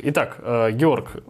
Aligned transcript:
Итак, 0.00 0.36
э, 0.40 0.70
Георг, 0.72 1.22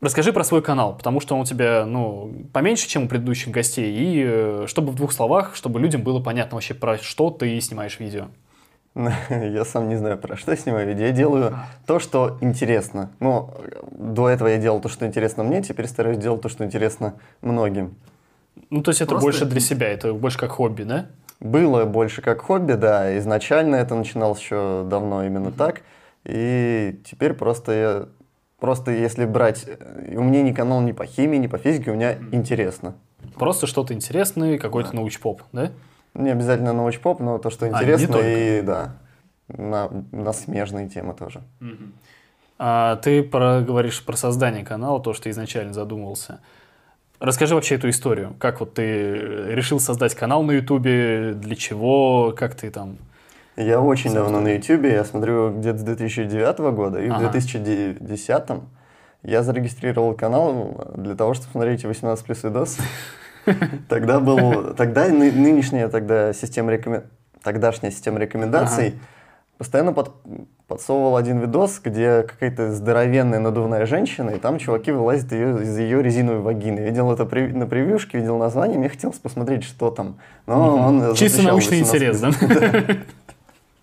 расскажи 0.00 0.32
про 0.32 0.44
свой 0.44 0.62
канал, 0.62 0.96
потому 0.96 1.20
что 1.20 1.34
он 1.34 1.42
у 1.42 1.44
тебя, 1.44 1.84
ну, 1.86 2.32
поменьше, 2.52 2.88
чем 2.88 3.04
у 3.04 3.08
предыдущих 3.08 3.52
гостей, 3.52 3.94
и 3.94 4.24
э, 4.26 4.64
чтобы 4.66 4.92
в 4.92 4.94
двух 4.96 5.12
словах, 5.12 5.54
чтобы 5.54 5.80
людям 5.80 6.02
было 6.02 6.20
понятно 6.20 6.56
вообще, 6.56 6.74
про 6.74 6.98
что 6.98 7.30
ты 7.30 7.60
снимаешь 7.60 7.98
видео. 8.00 8.26
Я 9.30 9.64
сам 9.64 9.88
не 9.88 9.96
знаю, 9.96 10.18
про 10.18 10.36
что 10.36 10.56
снимаю 10.56 10.88
видео. 10.88 11.04
Я 11.04 11.12
делаю 11.12 11.58
то, 11.86 11.98
что 11.98 12.38
интересно. 12.40 13.10
Ну, 13.20 13.50
до 13.92 14.28
этого 14.28 14.48
я 14.48 14.56
делал 14.56 14.80
то, 14.80 14.88
что 14.88 15.06
интересно 15.06 15.44
мне, 15.44 15.62
теперь 15.62 15.86
стараюсь 15.86 16.18
делать 16.18 16.40
то, 16.40 16.48
что 16.48 16.64
интересно 16.64 17.14
многим. 17.42 17.94
Ну, 18.70 18.82
то 18.82 18.90
есть 18.90 19.02
это 19.02 19.10
Просто... 19.10 19.26
больше 19.26 19.44
для 19.44 19.60
себя, 19.60 19.88
это 19.88 20.14
больше 20.14 20.38
как 20.38 20.52
хобби, 20.52 20.84
да? 20.84 21.06
Было 21.40 21.84
больше 21.84 22.22
как 22.22 22.40
хобби, 22.40 22.72
да. 22.72 23.18
Изначально 23.18 23.76
это 23.76 23.94
начиналось 23.94 24.40
еще 24.40 24.86
давно 24.88 25.24
именно 25.24 25.48
mm-hmm. 25.48 25.58
так. 25.58 25.82
И 26.24 26.98
теперь 27.04 27.34
просто 27.34 27.72
я... 27.72 28.08
Просто 28.66 28.90
если 28.90 29.26
брать... 29.26 29.64
У 30.08 30.24
меня 30.24 30.42
ни 30.42 30.50
канал 30.50 30.80
ни 30.80 30.90
по 30.90 31.06
химии, 31.06 31.36
ни 31.36 31.46
по 31.46 31.56
физике, 31.56 31.92
у 31.92 31.94
меня 31.94 32.16
интересно. 32.32 32.96
Просто 33.36 33.68
что-то 33.68 33.94
интересное, 33.94 34.58
какой-то 34.58 34.90
да. 34.90 34.96
научпоп, 34.96 35.42
да? 35.52 35.70
Не 36.14 36.30
обязательно 36.30 36.72
научпоп, 36.72 37.20
но 37.20 37.38
то, 37.38 37.48
что 37.48 37.68
интересно, 37.68 38.18
а, 38.18 38.22
и 38.22 38.62
да, 38.62 38.96
на, 39.46 39.88
на 40.10 40.32
смежные 40.32 40.88
темы 40.88 41.14
тоже. 41.14 41.42
Угу. 41.60 41.84
А 42.58 42.96
ты 42.96 43.22
про, 43.22 43.60
говоришь 43.60 44.04
про 44.04 44.16
создание 44.16 44.64
канала, 44.64 45.00
то, 45.00 45.14
что 45.14 45.30
изначально 45.30 45.72
задумывался. 45.72 46.40
Расскажи 47.20 47.54
вообще 47.54 47.76
эту 47.76 47.88
историю. 47.88 48.34
Как 48.40 48.58
вот 48.58 48.74
ты 48.74 49.12
решил 49.54 49.78
создать 49.78 50.16
канал 50.16 50.42
на 50.42 50.50
Ютубе, 50.50 51.34
для 51.34 51.54
чего, 51.54 52.34
как 52.36 52.56
ты 52.56 52.72
там... 52.72 52.96
Я 53.56 53.80
очень 53.80 54.12
давно 54.12 54.40
на 54.40 54.48
Ютубе, 54.48 54.92
я 54.92 55.04
смотрю 55.04 55.50
где-то 55.50 55.78
с 55.78 55.82
2009 55.82 56.58
года, 56.74 57.00
и 57.00 57.08
ага. 57.08 57.28
в 57.28 57.32
2010 57.32 58.42
я 59.22 59.42
зарегистрировал 59.42 60.14
канал 60.14 60.92
для 60.94 61.14
того, 61.14 61.32
чтобы 61.32 61.52
смотреть 61.52 61.84
18 61.84 62.24
плюс 62.24 62.44
видос. 62.44 62.76
Тогда 63.88 64.20
был, 64.20 64.74
тогда 64.74 65.06
нынешняя 65.06 65.88
тогда 65.88 66.32
система 66.32 66.72
рекомен... 66.72 67.04
тогдашняя 67.44 67.92
система 67.92 68.18
рекомендаций 68.18 68.88
ага. 68.88 68.96
постоянно 69.56 69.92
под, 69.92 70.10
подсовывал 70.66 71.16
один 71.16 71.38
видос, 71.38 71.80
где 71.82 72.24
какая-то 72.24 72.72
здоровенная 72.72 73.38
надувная 73.38 73.86
женщина, 73.86 74.30
и 74.30 74.38
там 74.38 74.58
чуваки 74.58 74.90
вылазят 74.90 75.30
ее, 75.30 75.62
из 75.62 75.78
ее 75.78 76.02
резиновой 76.02 76.40
вагины. 76.40 76.80
Видел 76.80 77.12
это 77.12 77.24
при, 77.24 77.46
на 77.46 77.66
превьюшке, 77.66 78.18
видел 78.18 78.36
название, 78.36 78.78
мне 78.78 78.88
хотелось 78.88 79.18
посмотреть, 79.18 79.62
что 79.62 79.90
там. 79.90 80.18
Но 80.46 80.74
угу. 80.74 80.82
он 80.82 81.14
Чисто 81.14 81.42
научный 81.42 81.78
интерес, 81.78 82.20
да? 82.20 82.30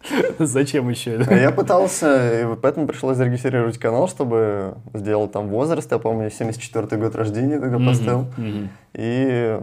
Зачем 0.39 0.89
еще 0.89 1.15
это? 1.15 1.33
Я 1.35 1.51
пытался, 1.51 2.41
и 2.41 2.55
поэтому 2.55 2.87
пришлось 2.87 3.17
зарегистрировать 3.17 3.77
канал, 3.77 4.07
чтобы 4.07 4.75
сделать 4.93 5.31
там 5.31 5.47
возраст. 5.49 5.91
Я 5.91 5.97
помню, 5.97 6.29
74 6.29 7.01
год 7.01 7.15
рождения 7.15 7.59
тогда 7.59 7.79
поставил. 7.79 8.27
И 8.93 9.59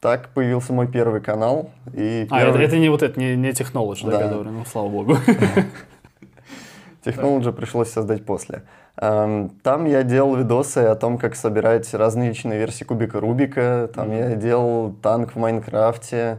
так 0.00 0.28
появился 0.34 0.72
мой 0.72 0.88
первый 0.88 1.20
канал. 1.20 1.70
И 1.94 2.26
а, 2.30 2.40
это, 2.40 2.58
это 2.58 2.76
не 2.76 2.88
вот 2.88 3.02
это, 3.02 3.18
не, 3.18 3.34
не 3.34 3.50
Technology, 3.50 4.04
да. 4.04 4.18
да, 4.18 4.28
который, 4.28 4.52
ну, 4.52 4.64
слава 4.64 4.88
богу. 4.88 5.16
Technology 7.04 7.52
пришлось 7.52 7.90
создать 7.90 8.24
после. 8.24 8.62
Эм, 8.98 9.50
там 9.62 9.84
я 9.84 10.02
делал 10.02 10.36
видосы 10.36 10.78
о 10.78 10.94
том, 10.94 11.18
как 11.18 11.34
собирать 11.36 11.92
разные 11.94 12.30
личные 12.30 12.58
версии 12.58 12.84
кубика 12.84 13.20
Рубика. 13.20 13.90
Там 13.94 14.12
я 14.12 14.34
делал 14.34 14.92
танк 15.02 15.32
в 15.32 15.36
Майнкрафте. 15.36 16.38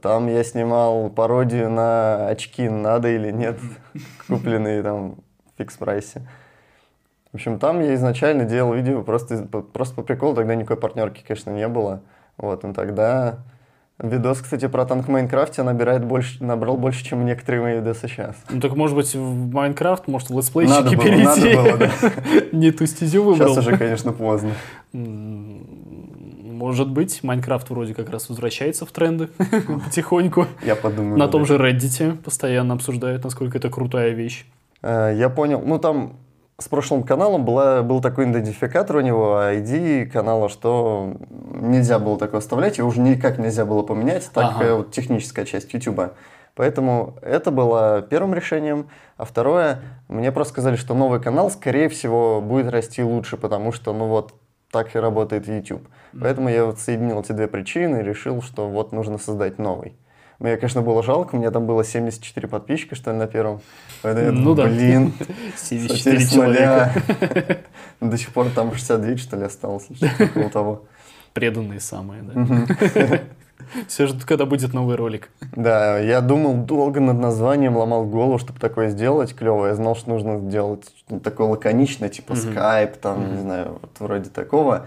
Там 0.00 0.26
я 0.26 0.42
снимал 0.42 1.08
пародию 1.08 1.70
на 1.70 2.26
очки 2.26 2.68
«Надо 2.68 3.08
или 3.08 3.30
нет», 3.30 3.58
купленные 4.28 4.82
там 4.82 5.16
в 5.56 5.60
фикс-прайсе. 5.60 6.22
В 7.30 7.36
общем, 7.36 7.58
там 7.58 7.80
я 7.80 7.94
изначально 7.94 8.44
делал 8.44 8.72
видео 8.72 9.02
просто, 9.02 9.46
просто 9.72 9.94
по 9.94 10.02
приколу, 10.02 10.34
тогда 10.34 10.54
никакой 10.54 10.78
партнерки, 10.78 11.22
конечно, 11.26 11.50
не 11.50 11.68
было. 11.68 12.00
Вот, 12.38 12.62
но 12.62 12.72
тогда 12.72 13.38
Видос, 14.00 14.38
кстати, 14.42 14.68
про 14.68 14.84
танк 14.84 15.08
в 15.08 15.10
Майнкрафте 15.10 15.64
набирает 15.64 16.04
больше, 16.04 16.42
набрал 16.42 16.76
больше, 16.76 17.04
чем 17.04 17.24
некоторые 17.26 17.62
мои 17.62 17.74
видосы 17.78 18.06
сейчас. 18.06 18.36
Ну 18.48 18.60
так, 18.60 18.76
может 18.76 18.94
быть, 18.94 19.12
в 19.12 19.52
Майнкрафт, 19.52 20.06
может, 20.06 20.30
в 20.30 20.36
летсплейщики 20.36 20.94
перейти? 20.94 21.24
Надо 21.24 21.62
было, 21.62 21.76
да. 21.76 21.90
Не 22.52 22.70
ту 22.70 22.86
стезю 22.86 23.24
выбрал. 23.24 23.54
Сейчас 23.54 23.66
уже, 23.66 23.76
конечно, 23.76 24.12
поздно. 24.12 24.52
Может 26.58 26.90
быть, 26.90 27.22
Майнкрафт 27.22 27.70
вроде 27.70 27.94
как 27.94 28.10
раз 28.10 28.28
возвращается 28.28 28.84
в 28.84 28.90
тренды 28.90 29.28
потихоньку. 29.84 30.46
Я 30.64 30.74
подумаю. 30.74 31.16
На 31.16 31.28
том 31.28 31.46
же 31.46 31.56
Reddit 31.56 32.16
постоянно 32.16 32.74
обсуждают, 32.74 33.22
насколько 33.22 33.58
это 33.58 33.70
крутая 33.70 34.10
вещь. 34.10 34.44
Э, 34.82 35.14
я 35.16 35.28
понял. 35.28 35.62
Ну, 35.64 35.78
там 35.78 36.16
с 36.58 36.66
прошлым 36.66 37.04
каналом 37.04 37.44
была, 37.44 37.82
был 37.82 38.00
такой 38.00 38.24
идентификатор 38.24 38.96
у 38.96 39.00
него, 39.02 39.40
ID 39.40 40.06
канала, 40.06 40.48
что 40.48 41.16
нельзя 41.30 42.00
было 42.00 42.18
такое 42.18 42.40
оставлять, 42.40 42.80
и 42.80 42.82
уже 42.82 42.98
никак 42.98 43.38
нельзя 43.38 43.64
было 43.64 43.84
поменять, 43.84 44.28
так 44.34 44.56
ага. 44.56 44.74
вот 44.78 44.90
техническая 44.90 45.44
часть 45.44 45.72
YouTube. 45.72 46.10
Поэтому 46.56 47.14
это 47.22 47.52
было 47.52 48.02
первым 48.02 48.34
решением. 48.34 48.88
А 49.16 49.24
второе, 49.24 49.80
мне 50.08 50.32
просто 50.32 50.54
сказали, 50.54 50.74
что 50.74 50.94
новый 50.94 51.20
канал, 51.20 51.52
скорее 51.52 51.88
всего, 51.88 52.40
будет 52.40 52.68
расти 52.68 53.04
лучше, 53.04 53.36
потому 53.36 53.70
что, 53.70 53.92
ну 53.92 54.08
вот, 54.08 54.34
так 54.70 54.94
и 54.94 54.98
работает 54.98 55.48
YouTube. 55.48 55.86
Поэтому 56.18 56.48
я 56.48 56.64
вот 56.64 56.78
соединил 56.78 57.20
эти 57.20 57.32
две 57.32 57.48
причины 57.48 58.00
и 58.00 58.02
решил, 58.02 58.42
что 58.42 58.68
вот 58.68 58.92
нужно 58.92 59.18
создать 59.18 59.58
новый. 59.58 59.94
Мне, 60.38 60.56
конечно, 60.56 60.82
было 60.82 61.02
жалко, 61.02 61.34
у 61.34 61.38
меня 61.38 61.50
там 61.50 61.66
было 61.66 61.82
74 61.82 62.46
подписчика, 62.46 62.94
что 62.94 63.10
ли, 63.10 63.16
на 63.16 63.26
первом. 63.26 63.60
Поэтому 64.02 64.40
ну 64.40 64.54
да. 64.54 64.66
Блин, 64.66 65.12
74 65.56 66.26
человека. 66.26 66.92
До 68.00 68.16
сих 68.16 68.32
пор 68.32 68.50
там 68.50 68.72
62, 68.72 69.16
что 69.16 69.36
ли, 69.36 69.44
осталось, 69.44 69.88
что 69.96 70.48
того. 70.50 70.84
Преданные 71.32 71.80
самые, 71.80 72.22
да? 72.22 73.20
Все 73.86 74.06
ждут, 74.06 74.24
когда 74.24 74.46
будет 74.46 74.72
новый 74.72 74.96
ролик. 74.96 75.30
Да, 75.56 75.98
я 75.98 76.20
думал 76.20 76.54
долго 76.54 77.00
над 77.00 77.18
названием, 77.18 77.76
ломал 77.76 78.04
голову, 78.04 78.38
чтобы 78.38 78.60
такое 78.60 78.90
сделать 78.90 79.34
клево. 79.34 79.66
Я 79.66 79.74
знал, 79.74 79.96
что 79.96 80.10
нужно 80.10 80.38
сделать 80.38 80.84
такое 81.22 81.48
лаконичное, 81.48 82.08
типа 82.08 82.34
скайп, 82.36 82.96
там, 82.96 83.34
не 83.34 83.40
знаю, 83.40 83.78
вот 83.80 83.90
вроде 84.00 84.30
такого 84.30 84.86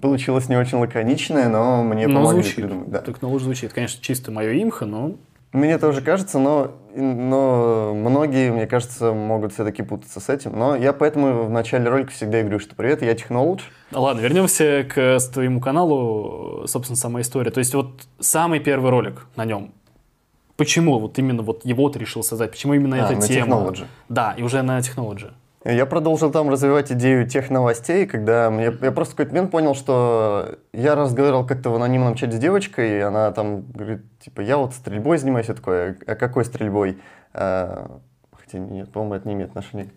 получилось 0.00 0.48
не 0.48 0.56
очень 0.56 0.78
лаконичное, 0.78 1.48
но 1.48 1.82
мне 1.82 2.06
но 2.06 2.20
помогли 2.20 2.42
звучит. 2.42 2.56
придумать. 2.56 2.90
Да. 2.90 2.98
Технология 3.00 3.44
звучит. 3.44 3.72
Конечно, 3.72 4.02
чисто 4.02 4.30
мое 4.30 4.52
имхо, 4.62 4.86
но... 4.86 5.16
Мне 5.52 5.78
тоже 5.78 6.02
кажется, 6.02 6.38
но, 6.38 6.72
но 6.94 7.94
многие, 7.94 8.50
мне 8.50 8.66
кажется, 8.66 9.12
могут 9.12 9.54
все-таки 9.54 9.82
путаться 9.82 10.20
с 10.20 10.28
этим. 10.28 10.58
Но 10.58 10.76
я 10.76 10.92
поэтому 10.92 11.44
в 11.44 11.50
начале 11.50 11.88
ролика 11.88 12.10
всегда 12.10 12.40
говорю, 12.40 12.58
что 12.58 12.74
привет, 12.76 13.02
я 13.02 13.14
технолог. 13.14 13.60
Ладно, 13.92 14.20
вернемся 14.20 14.86
к 14.88 15.18
твоему 15.32 15.60
каналу, 15.60 16.66
собственно, 16.66 16.96
сама 16.96 17.22
история. 17.22 17.50
То 17.50 17.60
есть 17.60 17.74
вот 17.74 18.02
самый 18.20 18.60
первый 18.60 18.90
ролик 18.90 19.26
на 19.36 19.44
нем, 19.44 19.72
Почему 20.58 20.98
вот 20.98 21.16
именно 21.20 21.42
вот 21.42 21.64
его 21.64 21.88
ты 21.88 22.00
решил 22.00 22.24
создать? 22.24 22.50
Почему 22.50 22.74
именно 22.74 22.96
а, 22.96 23.06
эта 23.06 23.14
на 23.14 23.22
тема? 23.22 23.56
Technology. 23.58 23.86
Да, 24.08 24.34
и 24.36 24.42
уже 24.42 24.62
на 24.62 24.82
технологии. 24.82 25.30
Я 25.64 25.86
продолжил 25.86 26.30
там 26.30 26.48
развивать 26.50 26.92
идею 26.92 27.28
тех 27.28 27.50
новостей, 27.50 28.06
когда 28.06 28.48
мне, 28.48 28.72
я 28.80 28.92
просто 28.92 29.14
в 29.14 29.16
какой-то 29.16 29.32
момент 29.34 29.50
понял, 29.50 29.74
что 29.74 30.58
я 30.72 30.94
разговаривал 30.94 31.44
как-то 31.44 31.70
в 31.70 31.74
анонимном 31.74 32.14
чате 32.14 32.36
с 32.36 32.38
девочкой, 32.38 32.98
и 32.98 33.00
она 33.00 33.32
там 33.32 33.62
говорит, 33.72 34.02
типа, 34.20 34.40
я 34.40 34.56
вот 34.56 34.72
стрельбой 34.72 35.18
занимаюсь, 35.18 35.48
я 35.48 35.54
такой, 35.54 35.94
а 36.06 36.14
какой 36.14 36.44
стрельбой? 36.44 36.98
А, 37.34 37.98
хотя 38.32 38.58
нет, 38.58 38.92
по-моему, 38.92 39.14
это 39.14 39.28
не 39.28 39.34
имеет 39.34 39.50
отношения. 39.50 39.90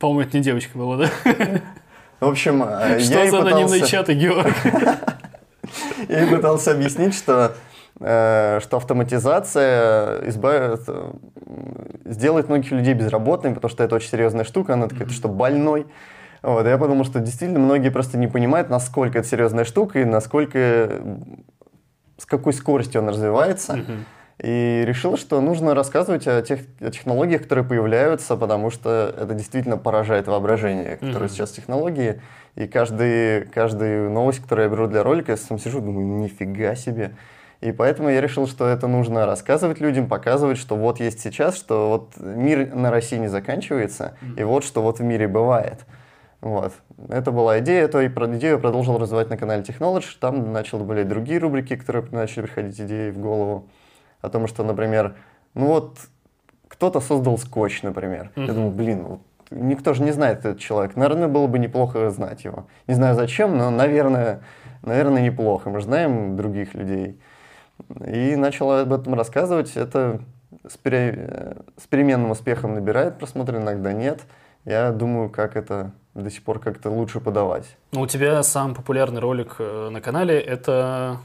По-моему, 0.00 0.22
это 0.22 0.36
не 0.36 0.42
девочка 0.42 0.76
была, 0.76 0.96
да? 0.96 1.10
В 2.18 2.28
общем, 2.28 2.62
что 3.00 3.24
я 3.24 3.30
за 3.30 3.40
анонимные 3.40 3.86
чаты, 3.86 4.14
Георг? 4.14 4.54
Я 6.08 6.20
ей 6.22 6.30
пытался 6.30 6.72
объяснить, 6.72 7.14
что 7.14 7.54
что 7.98 8.68
автоматизация 8.72 10.28
избавит, 10.28 10.80
сделает 12.04 12.48
многих 12.48 12.72
людей 12.72 12.94
безработными, 12.94 13.54
потому 13.54 13.70
что 13.70 13.84
это 13.84 13.94
очень 13.94 14.10
серьезная 14.10 14.44
штука, 14.44 14.74
она 14.74 14.88
такая, 14.88 15.08
что 15.08 15.28
больной. 15.28 15.86
Вот, 16.42 16.66
я 16.66 16.76
подумал, 16.76 17.04
что 17.04 17.20
действительно 17.20 17.60
многие 17.60 17.90
просто 17.90 18.18
не 18.18 18.26
понимают, 18.26 18.68
насколько 18.68 19.18
это 19.18 19.28
серьезная 19.28 19.64
штука 19.64 20.00
и 20.00 20.04
насколько, 20.04 20.90
с 22.18 22.26
какой 22.26 22.52
скоростью 22.52 23.00
она 23.00 23.12
развивается. 23.12 23.78
И 24.42 24.82
решил, 24.84 25.16
что 25.16 25.40
нужно 25.40 25.76
рассказывать 25.76 26.26
о 26.26 26.42
тех 26.42 26.60
о 26.80 26.90
технологиях, 26.90 27.42
которые 27.42 27.64
появляются, 27.64 28.36
потому 28.36 28.70
что 28.70 29.14
это 29.16 29.32
действительно 29.32 29.76
поражает 29.76 30.26
воображение, 30.26 30.96
которые 30.96 31.28
mm-hmm. 31.28 31.28
сейчас 31.28 31.52
технологии. 31.52 32.20
И 32.56 32.66
каждый, 32.66 33.42
каждую 33.46 34.10
новость, 34.10 34.40
которую 34.40 34.64
я 34.66 34.72
беру 34.72 34.88
для 34.88 35.04
ролика, 35.04 35.30
я 35.30 35.36
сам 35.36 35.60
сижу, 35.60 35.80
думаю, 35.80 36.04
нифига 36.20 36.74
себе. 36.74 37.14
И 37.64 37.72
поэтому 37.72 38.10
я 38.10 38.20
решил, 38.20 38.46
что 38.46 38.68
это 38.68 38.88
нужно 38.88 39.24
рассказывать 39.24 39.80
людям, 39.80 40.06
показывать, 40.06 40.58
что 40.58 40.76
вот 40.76 41.00
есть 41.00 41.20
сейчас, 41.20 41.56
что 41.56 41.88
вот 41.88 42.12
мир 42.18 42.74
на 42.74 42.90
России 42.90 43.16
не 43.16 43.28
заканчивается, 43.28 44.18
mm-hmm. 44.20 44.40
и 44.40 44.44
вот 44.44 44.64
что 44.64 44.82
вот 44.82 44.98
в 44.98 45.02
мире 45.02 45.28
бывает. 45.28 45.86
Вот. 46.42 46.74
Это 47.08 47.30
была 47.30 47.60
идея, 47.60 47.84
эту 47.84 48.04
идею 48.04 48.52
я 48.52 48.58
продолжил 48.58 48.98
развивать 48.98 49.30
на 49.30 49.38
канале 49.38 49.62
Technology. 49.62 50.04
Там 50.20 50.52
начал 50.52 50.80
были 50.80 51.04
другие 51.04 51.38
рубрики, 51.38 51.74
которые 51.74 52.04
начали 52.10 52.42
приходить 52.42 52.78
идеи 52.78 53.10
в 53.10 53.18
голову. 53.18 53.70
О 54.20 54.28
том, 54.28 54.46
что, 54.46 54.62
например, 54.62 55.16
ну 55.54 55.68
вот 55.68 56.00
кто-то 56.68 57.00
создал 57.00 57.38
скотч, 57.38 57.82
например. 57.82 58.30
Mm-hmm. 58.36 58.46
Я 58.46 58.52
думаю, 58.52 58.72
блин, 58.72 59.04
вот 59.04 59.20
никто 59.50 59.94
же 59.94 60.02
не 60.02 60.12
знает 60.12 60.40
этот 60.40 60.58
человек. 60.58 60.96
Наверное, 60.96 61.28
было 61.28 61.46
бы 61.46 61.58
неплохо 61.58 62.10
знать 62.10 62.44
его. 62.44 62.66
Не 62.88 62.94
знаю 62.94 63.14
зачем, 63.14 63.56
но, 63.56 63.70
наверное, 63.70 64.42
наверное, 64.82 65.22
неплохо. 65.22 65.70
Мы 65.70 65.80
же 65.80 65.86
знаем 65.86 66.36
других 66.36 66.74
людей. 66.74 67.18
И 68.06 68.36
начал 68.36 68.70
об 68.70 68.92
этом 68.92 69.14
рассказывать. 69.14 69.76
Это 69.76 70.20
с, 70.66 70.76
пере... 70.76 71.56
с 71.76 71.86
переменным 71.86 72.30
успехом 72.30 72.74
набирает 72.74 73.18
просмотры, 73.18 73.58
иногда 73.58 73.92
нет. 73.92 74.22
Я 74.64 74.92
думаю, 74.92 75.28
как 75.28 75.56
это 75.56 75.92
до 76.14 76.30
сих 76.30 76.42
пор 76.42 76.58
как-то 76.58 76.90
лучше 76.90 77.20
подавать. 77.20 77.76
Ну, 77.92 78.02
у 78.02 78.06
тебя 78.06 78.42
самый 78.42 78.74
популярный 78.74 79.20
ролик 79.20 79.56
э, 79.58 79.88
на 79.90 80.00
канале 80.00 80.40
это 80.40 81.18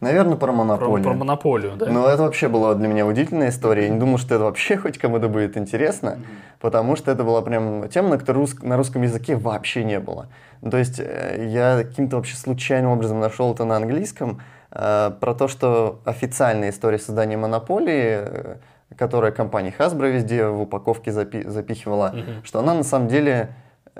Наверное, 0.00 0.36
про 0.36 0.52
монополию. 0.52 1.02
Про, 1.02 1.10
про 1.10 1.18
монополию, 1.18 1.72
да. 1.76 1.86
Но 1.86 2.06
это 2.06 2.22
вообще 2.22 2.48
была 2.48 2.74
для 2.74 2.86
меня 2.86 3.06
удивительная 3.06 3.48
история. 3.48 3.84
Я 3.84 3.88
не 3.88 3.98
думал, 3.98 4.18
что 4.18 4.34
это 4.34 4.44
вообще 4.44 4.76
хоть 4.76 4.98
кому-то 4.98 5.28
будет 5.28 5.56
интересно, 5.56 6.18
mm-hmm. 6.18 6.60
потому 6.60 6.96
что 6.96 7.10
это 7.10 7.24
была 7.24 7.40
прям 7.40 7.88
тема, 7.88 8.10
на 8.10 8.18
которой 8.18 8.38
рус... 8.40 8.62
на 8.62 8.76
русском 8.76 9.02
языке 9.02 9.36
вообще 9.36 9.84
не 9.84 9.98
было. 9.98 10.28
Ну, 10.60 10.70
то 10.70 10.76
есть 10.76 11.00
э, 11.00 11.46
я 11.48 11.82
каким-то 11.82 12.16
вообще 12.16 12.36
случайным 12.36 12.90
образом 12.90 13.20
нашел 13.20 13.54
это 13.54 13.64
на 13.64 13.76
английском, 13.76 14.38
э, 14.38 14.55
про 15.20 15.34
то, 15.34 15.48
что 15.48 16.00
официальная 16.04 16.70
история 16.70 16.98
создания 16.98 17.36
монополии, 17.36 18.20
э, 18.24 18.56
которая 18.96 19.32
компания 19.32 19.74
Hasbro 19.76 20.10
везде 20.10 20.46
в 20.46 20.62
упаковке 20.62 21.10
запи- 21.10 21.48
запихивала, 21.48 22.12
mm-hmm. 22.14 22.44
что 22.44 22.60
она 22.60 22.74
на 22.74 22.84
самом 22.84 23.08
деле 23.08 23.54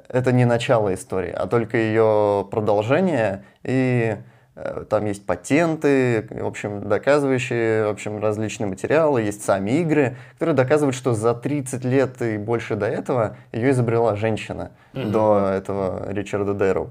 это 0.09 0.33
не 0.33 0.45
начало 0.45 0.93
истории, 0.95 1.31
а 1.31 1.47
только 1.47 1.77
ее 1.79 2.47
продолжение 2.51 3.45
и 3.63 4.17
Э, 4.57 4.85
там 4.89 5.05
есть 5.05 5.25
патенты, 5.27 6.27
в 6.31 6.47
общем, 6.47 6.89
доказывающие 6.89 7.87
в 7.87 7.91
общем, 7.91 8.19
различные 8.21 8.67
материалы, 8.67 9.21
есть 9.21 9.45
сами 9.45 9.83
игры, 9.83 10.17
которые 10.33 10.57
доказывают, 10.57 10.97
что 10.97 11.13
за 11.13 11.35
30 11.35 11.85
лет 11.85 12.23
и 12.23 12.39
больше 12.39 12.75
до 12.75 12.87
этого 12.87 13.37
ее 13.53 13.71
изобрела 13.71 14.17
женщина, 14.17 14.73
mm-hmm. 14.95 15.11
до 15.11 15.51
этого 15.55 16.11
Ричарда 16.11 16.55
Дэрроу. 16.55 16.91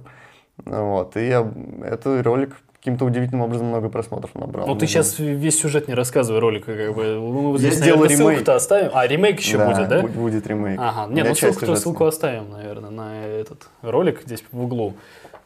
Вот, 0.63 1.17
и 1.17 1.27
я, 1.27 1.45
этот 1.83 2.23
ролик 2.23 2.55
каким-то 2.85 3.05
удивительным 3.05 3.41
образом 3.41 3.65
много 3.65 3.89
просмотров 3.89 4.35
набрал. 4.35 4.67
Ну, 4.67 4.75
ты 4.75 4.85
сейчас 4.85 5.17
весь 5.17 5.59
сюжет 5.59 5.87
не 5.87 5.95
рассказывай 5.95 6.39
ролика, 6.39 6.75
как 6.77 6.93
бы. 6.93 7.19
Мы 7.19 7.57
здесь, 7.57 7.79
Я 7.79 7.95
наверное, 7.95 8.09
ремейк. 8.09 8.47
оставим. 8.47 8.91
А, 8.93 9.07
ремейк 9.07 9.39
еще 9.39 9.57
да, 9.57 9.71
будет, 9.71 9.87
да? 9.89 10.01
будет 10.03 10.45
ремейк. 10.45 10.79
Ага, 10.79 11.11
нет, 11.11 11.27
ну 11.27 11.33
ссылку, 11.33 11.75
ссылку 11.75 12.05
оставим, 12.05 12.51
наверное, 12.51 12.91
на 12.91 13.25
этот 13.25 13.69
ролик 13.81 14.21
здесь 14.23 14.43
в 14.51 14.61
углу 14.61 14.93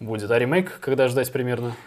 будет. 0.02 0.30
А 0.32 0.38
ремейк 0.38 0.82
когда 0.82 1.08
ждать 1.08 1.32
примерно? 1.32 1.78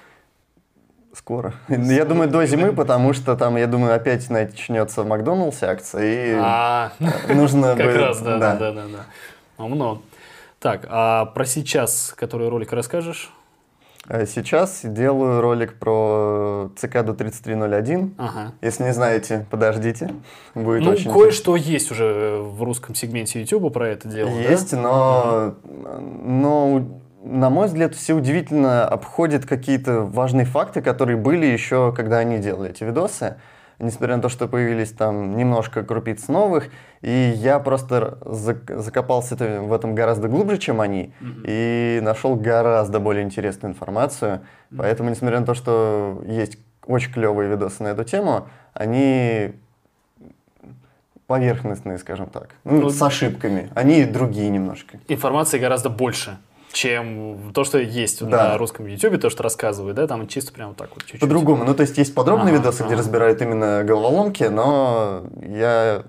Скоро. 1.14 1.52
Я 1.68 2.06
думаю, 2.06 2.30
до 2.30 2.46
зимы, 2.46 2.72
потому 2.72 3.12
что 3.12 3.36
там, 3.36 3.58
я 3.58 3.66
думаю, 3.66 3.94
опять 3.94 4.30
начнется 4.30 5.02
в 5.02 5.06
Макдоналдсе 5.06 5.66
акция, 5.66 6.02
и 6.02 6.38
а, 6.40 6.92
нужно 7.28 7.76
Как 7.76 7.94
раз, 7.94 8.22
да, 8.22 8.38
да, 8.38 8.56
да, 8.56 8.72
да. 8.72 8.84
да. 8.86 9.62
Умно. 9.62 10.00
Так, 10.60 10.86
а 10.88 11.26
про 11.26 11.44
сейчас, 11.44 12.14
который 12.16 12.48
ролик 12.48 12.72
расскажешь? 12.72 13.30
Э, 14.08 14.26
сейчас 14.26 14.80
делаю 14.82 15.40
ролик 15.40 15.74
про 15.78 16.70
цикаду 16.76 17.14
3301. 17.14 18.14
Ага. 18.18 18.52
Если 18.60 18.84
не 18.84 18.92
знаете, 18.92 19.46
подождите. 19.50 20.14
Будет 20.54 21.04
ну, 21.04 21.12
кое-что 21.12 21.56
есть 21.56 21.90
уже 21.90 22.38
в 22.40 22.62
русском 22.62 22.94
сегменте 22.94 23.40
YouTube 23.40 23.72
про 23.72 23.88
это 23.88 24.08
дело. 24.08 24.28
Есть, 24.28 24.72
да? 24.72 24.80
но, 24.80 25.54
но 26.24 26.84
на 27.24 27.50
мой 27.50 27.68
взгляд, 27.68 27.94
все 27.94 28.14
удивительно 28.14 28.86
обходят 28.86 29.46
какие-то 29.46 30.00
важные 30.00 30.44
факты, 30.44 30.82
которые 30.82 31.16
были 31.16 31.46
еще, 31.46 31.92
когда 31.92 32.18
они 32.18 32.38
делали 32.38 32.70
эти 32.70 32.82
видосы. 32.84 33.36
Несмотря 33.82 34.14
на 34.14 34.22
то, 34.22 34.28
что 34.28 34.46
появились 34.46 34.92
там 34.92 35.36
немножко 35.36 35.82
крупиц 35.82 36.28
новых, 36.28 36.68
и 37.00 37.32
я 37.34 37.58
просто 37.58 38.16
закопался 38.22 39.34
в 39.34 39.72
этом 39.72 39.96
гораздо 39.96 40.28
глубже, 40.28 40.58
чем 40.58 40.80
они, 40.80 41.12
mm-hmm. 41.20 41.44
и 41.48 42.00
нашел 42.00 42.36
гораздо 42.36 43.00
более 43.00 43.24
интересную 43.24 43.72
информацию. 43.72 44.34
Mm-hmm. 44.70 44.76
Поэтому, 44.78 45.10
несмотря 45.10 45.40
на 45.40 45.46
то, 45.46 45.54
что 45.54 46.22
есть 46.24 46.58
очень 46.86 47.12
клевые 47.12 47.50
видосы 47.50 47.82
на 47.82 47.88
эту 47.88 48.04
тему, 48.04 48.46
они 48.72 49.52
поверхностные, 51.26 51.98
скажем 51.98 52.26
так, 52.26 52.50
ну, 52.62 52.82
ну, 52.82 52.90
с 52.90 53.02
ошибками. 53.02 53.68
Они 53.74 54.04
другие 54.04 54.48
немножко. 54.48 55.00
Информации 55.08 55.58
гораздо 55.58 55.90
больше 55.90 56.38
чем 56.72 57.52
то, 57.54 57.64
что 57.64 57.78
есть 57.78 58.24
да. 58.24 58.50
на 58.50 58.58
русском 58.58 58.86
YouTube, 58.86 59.20
то, 59.20 59.30
что 59.30 59.42
рассказывают, 59.42 59.96
да, 59.96 60.06
там 60.06 60.26
чисто 60.28 60.52
прям 60.52 60.74
так 60.74 60.90
вот 60.90 61.00
чуть-чуть. 61.04 61.20
По-другому. 61.20 61.64
Ну, 61.64 61.74
то 61.74 61.82
есть 61.82 61.98
есть 61.98 62.14
подробные 62.14 62.54
ага, 62.54 62.58
видосы, 62.58 62.80
ага. 62.80 62.88
где 62.88 62.96
разбирают 62.96 63.42
именно 63.42 63.84
головоломки, 63.84 64.44
но 64.44 65.24
я 65.42 66.04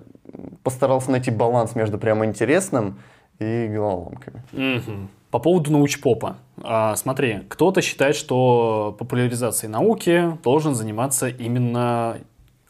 постарался 0.63 1.11
найти 1.11 1.31
баланс 1.31 1.75
между 1.75 1.97
прямо 1.97 2.25
интересным 2.25 2.99
и 3.39 3.67
головоломками. 3.67 4.43
Угу. 4.53 5.07
По 5.31 5.39
поводу 5.39 5.71
научпопа. 5.71 6.37
А, 6.61 6.95
смотри, 6.95 7.41
кто-то 7.49 7.81
считает, 7.81 8.15
что 8.15 8.95
популяризацией 8.99 9.71
науки 9.71 10.37
должен 10.43 10.75
заниматься 10.75 11.27
именно 11.27 12.17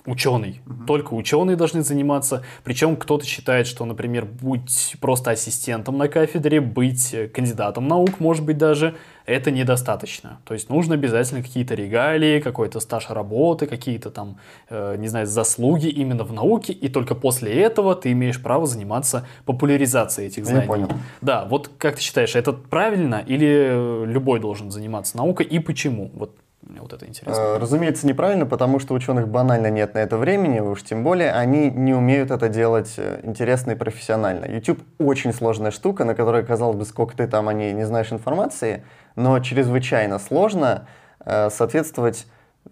ученый. 0.05 0.61
Угу. 0.65 0.85
Только 0.85 1.13
ученые 1.13 1.55
должны 1.55 1.81
заниматься. 1.81 2.44
Причем 2.63 2.95
кто-то 2.95 3.25
считает, 3.25 3.67
что, 3.67 3.85
например, 3.85 4.25
быть 4.25 4.95
просто 5.00 5.31
ассистентом 5.31 5.97
на 5.97 6.07
кафедре, 6.07 6.61
быть 6.61 7.15
кандидатом 7.33 7.88
наук, 7.88 8.19
может 8.19 8.44
быть, 8.45 8.57
даже, 8.57 8.95
это 9.25 9.51
недостаточно. 9.51 10.39
То 10.45 10.53
есть 10.53 10.69
нужно 10.69 10.95
обязательно 10.95 11.41
какие-то 11.41 11.75
регалии, 11.75 12.39
какой-то 12.39 12.79
стаж 12.79 13.09
работы, 13.09 13.67
какие-то 13.67 14.09
там, 14.09 14.38
э, 14.69 14.97
не 14.97 15.07
знаю, 15.07 15.27
заслуги 15.27 15.88
именно 15.88 16.23
в 16.23 16.33
науке, 16.33 16.73
и 16.73 16.89
только 16.89 17.15
после 17.15 17.53
этого 17.53 17.95
ты 17.95 18.11
имеешь 18.11 18.41
право 18.41 18.67
заниматься 18.67 19.25
популяризацией 19.45 20.27
этих 20.27 20.45
знаний. 20.45 20.61
Я 20.61 20.67
понял. 20.67 20.89
Да, 21.21 21.45
вот 21.45 21.71
как 21.77 21.95
ты 21.95 22.01
считаешь, 22.01 22.35
это 22.35 22.51
правильно 22.51 23.23
или 23.25 24.05
любой 24.05 24.39
должен 24.39 24.71
заниматься 24.71 25.15
наукой 25.17 25.45
и 25.45 25.59
почему? 25.59 26.11
Вот 26.13 26.35
мне 26.68 26.81
вот 26.81 26.94
это 26.94 27.06
интересно. 27.06 27.42
Э, 27.42 27.57
разумеется, 27.57 28.07
неправильно, 28.07 28.45
потому 28.45 28.80
что 28.80 28.94
ученых 28.94 29.27
банально 29.27 29.69
нет 29.69 29.94
на 29.94 30.00
это 30.00 30.18
времени, 30.18 30.60
уж 30.60 30.83
тем 30.83 31.04
более 31.04 31.31
они 31.31 31.69
не 31.69 31.94
умеют 31.94 32.31
это 32.31 32.50
делать 32.50 32.94
э, 32.98 33.19
интересно 33.24 33.71
и 33.71 33.75
профессионально. 33.75 34.45
YouTube 34.45 34.80
очень 34.98 35.33
сложная 35.33 35.71
штука, 35.71 36.06
на 36.06 36.15
которой, 36.15 36.45
казалось 36.45 36.77
бы, 36.77 36.86
сколько 36.86 37.15
ты 37.15 37.27
там 37.27 37.50
о 37.50 37.54
ней 37.54 37.74
не 37.74 37.86
знаешь 37.86 38.12
информации, 38.12 38.83
но 39.15 39.39
чрезвычайно 39.39 40.19
сложно 40.19 40.88
э, 41.25 41.50
соответствовать 41.50 42.27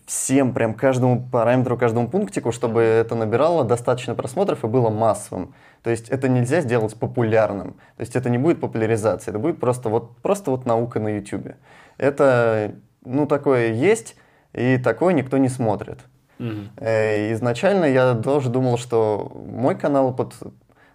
всем, 0.05 0.53
прям 0.53 0.73
каждому 0.73 1.27
параметру, 1.29 1.77
каждому 1.77 2.09
пунктику, 2.09 2.51
чтобы 2.51 2.81
это 2.81 3.15
набирало 3.15 3.65
достаточно 3.65 4.15
просмотров 4.15 4.63
и 4.63 4.67
было 4.67 4.89
массовым. 4.89 5.53
То 5.83 5.89
есть 5.89 6.09
это 6.09 6.29
нельзя 6.29 6.61
сделать 6.61 6.95
популярным. 6.95 7.73
То 7.97 8.01
есть 8.01 8.15
это 8.15 8.29
не 8.29 8.37
будет 8.37 8.61
популяризация, 8.61 9.31
это 9.31 9.39
будет 9.39 9.59
просто 9.59 9.89
вот, 9.89 10.17
просто 10.17 10.51
вот 10.51 10.65
наука 10.65 10.99
на 10.99 11.17
YouTube. 11.17 11.55
Это 11.97 12.75
ну, 13.05 13.25
такое 13.25 13.73
есть, 13.73 14.15
и 14.53 14.77
такое 14.77 15.13
никто 15.13 15.37
не 15.37 15.49
смотрит. 15.49 15.99
Угу. 16.39 16.83
Изначально 16.85 17.85
я 17.85 18.15
тоже 18.15 18.49
думал, 18.49 18.77
что 18.77 19.31
мой 19.35 19.75
канал 19.75 20.13
под 20.13 20.33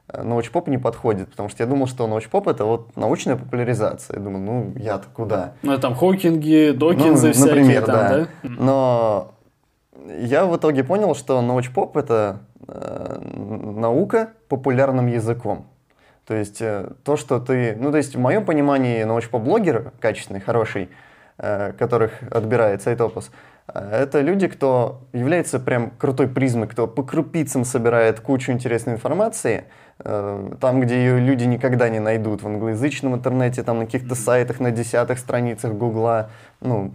э, 0.08 0.22
научпоп 0.22 0.66
не 0.66 0.76
подходит, 0.76 1.30
потому 1.30 1.48
что 1.48 1.62
я 1.62 1.68
думал, 1.68 1.86
что 1.86 2.06
научпоп 2.08 2.48
это 2.48 2.64
вот 2.64 2.96
научная 2.96 3.36
популяризация. 3.36 4.16
Я 4.16 4.22
думал, 4.24 4.40
ну 4.40 4.72
я-то 4.76 5.06
куда? 5.12 5.52
Ну 5.62 5.78
там 5.78 5.94
Хокинги, 5.94 6.72
Докинзы 6.72 7.28
ну, 7.28 7.32
всякие 7.32 7.54
например, 7.54 7.84
там, 7.84 7.94
да. 7.94 8.18
да? 8.18 8.28
Но 8.42 9.34
я 10.18 10.46
в 10.46 10.56
итоге 10.56 10.82
понял, 10.82 11.14
что 11.14 11.40
научпоп 11.40 11.96
это 11.96 12.40
э, 12.66 13.20
наука 13.20 14.30
популярным 14.48 15.06
языком. 15.06 15.66
То 16.26 16.34
есть 16.34 16.60
э, 16.60 16.90
то, 17.04 17.16
что 17.16 17.38
ты... 17.38 17.76
Ну, 17.78 17.92
то 17.92 17.98
есть 17.98 18.16
в 18.16 18.18
моем 18.18 18.44
понимании 18.44 19.04
научпоп-блогер 19.04 19.92
качественный, 20.00 20.40
хороший– 20.40 20.90
которых 21.78 22.12
отбирает 22.30 22.82
Сайтопус, 22.82 23.30
э, 23.68 24.02
это 24.02 24.20
люди, 24.20 24.48
кто 24.48 25.02
является 25.12 25.58
прям 25.58 25.90
крутой 25.90 26.28
призмой, 26.28 26.68
кто 26.68 26.86
по 26.86 27.02
крупицам 27.02 27.64
собирает 27.64 28.20
кучу 28.20 28.52
интересной 28.52 28.94
информации, 28.94 29.64
э, 29.98 30.52
там, 30.60 30.80
где 30.80 30.96
ее 30.96 31.20
люди 31.20 31.44
никогда 31.44 31.88
не 31.88 32.00
найдут, 32.00 32.42
в 32.42 32.46
англоязычном 32.46 33.14
интернете, 33.14 33.62
там 33.62 33.78
на 33.78 33.84
каких-то 33.86 34.14
сайтах, 34.14 34.60
на 34.60 34.70
десятых 34.70 35.18
страницах 35.18 35.72
Гугла, 35.72 36.30
ну, 36.60 36.92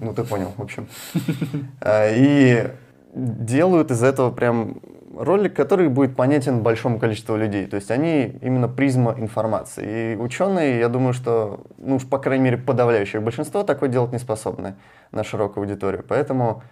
ну 0.00 0.12
ты 0.14 0.24
понял, 0.24 0.52
в 0.56 0.62
общем. 0.62 0.88
И 1.86 2.68
делают 3.14 3.90
из 3.90 4.02
этого 4.02 4.30
прям 4.30 4.80
ролик, 5.18 5.54
который 5.54 5.88
будет 5.88 6.16
понятен 6.16 6.62
большому 6.62 6.98
количеству 6.98 7.36
людей. 7.36 7.66
То 7.66 7.76
есть 7.76 7.90
они 7.90 8.38
именно 8.42 8.68
призма 8.68 9.14
информации. 9.16 10.14
И 10.14 10.16
ученые, 10.16 10.78
я 10.78 10.88
думаю, 10.88 11.12
что, 11.12 11.64
ну 11.78 11.96
уж 11.96 12.06
по 12.06 12.18
крайней 12.18 12.44
мере, 12.44 12.56
подавляющее 12.58 13.20
большинство 13.20 13.62
такое 13.62 13.88
делать 13.88 14.12
не 14.12 14.18
способны 14.18 14.74
на 15.12 15.24
широкую 15.24 15.62
аудиторию. 15.62 16.04
Поэтому 16.06 16.62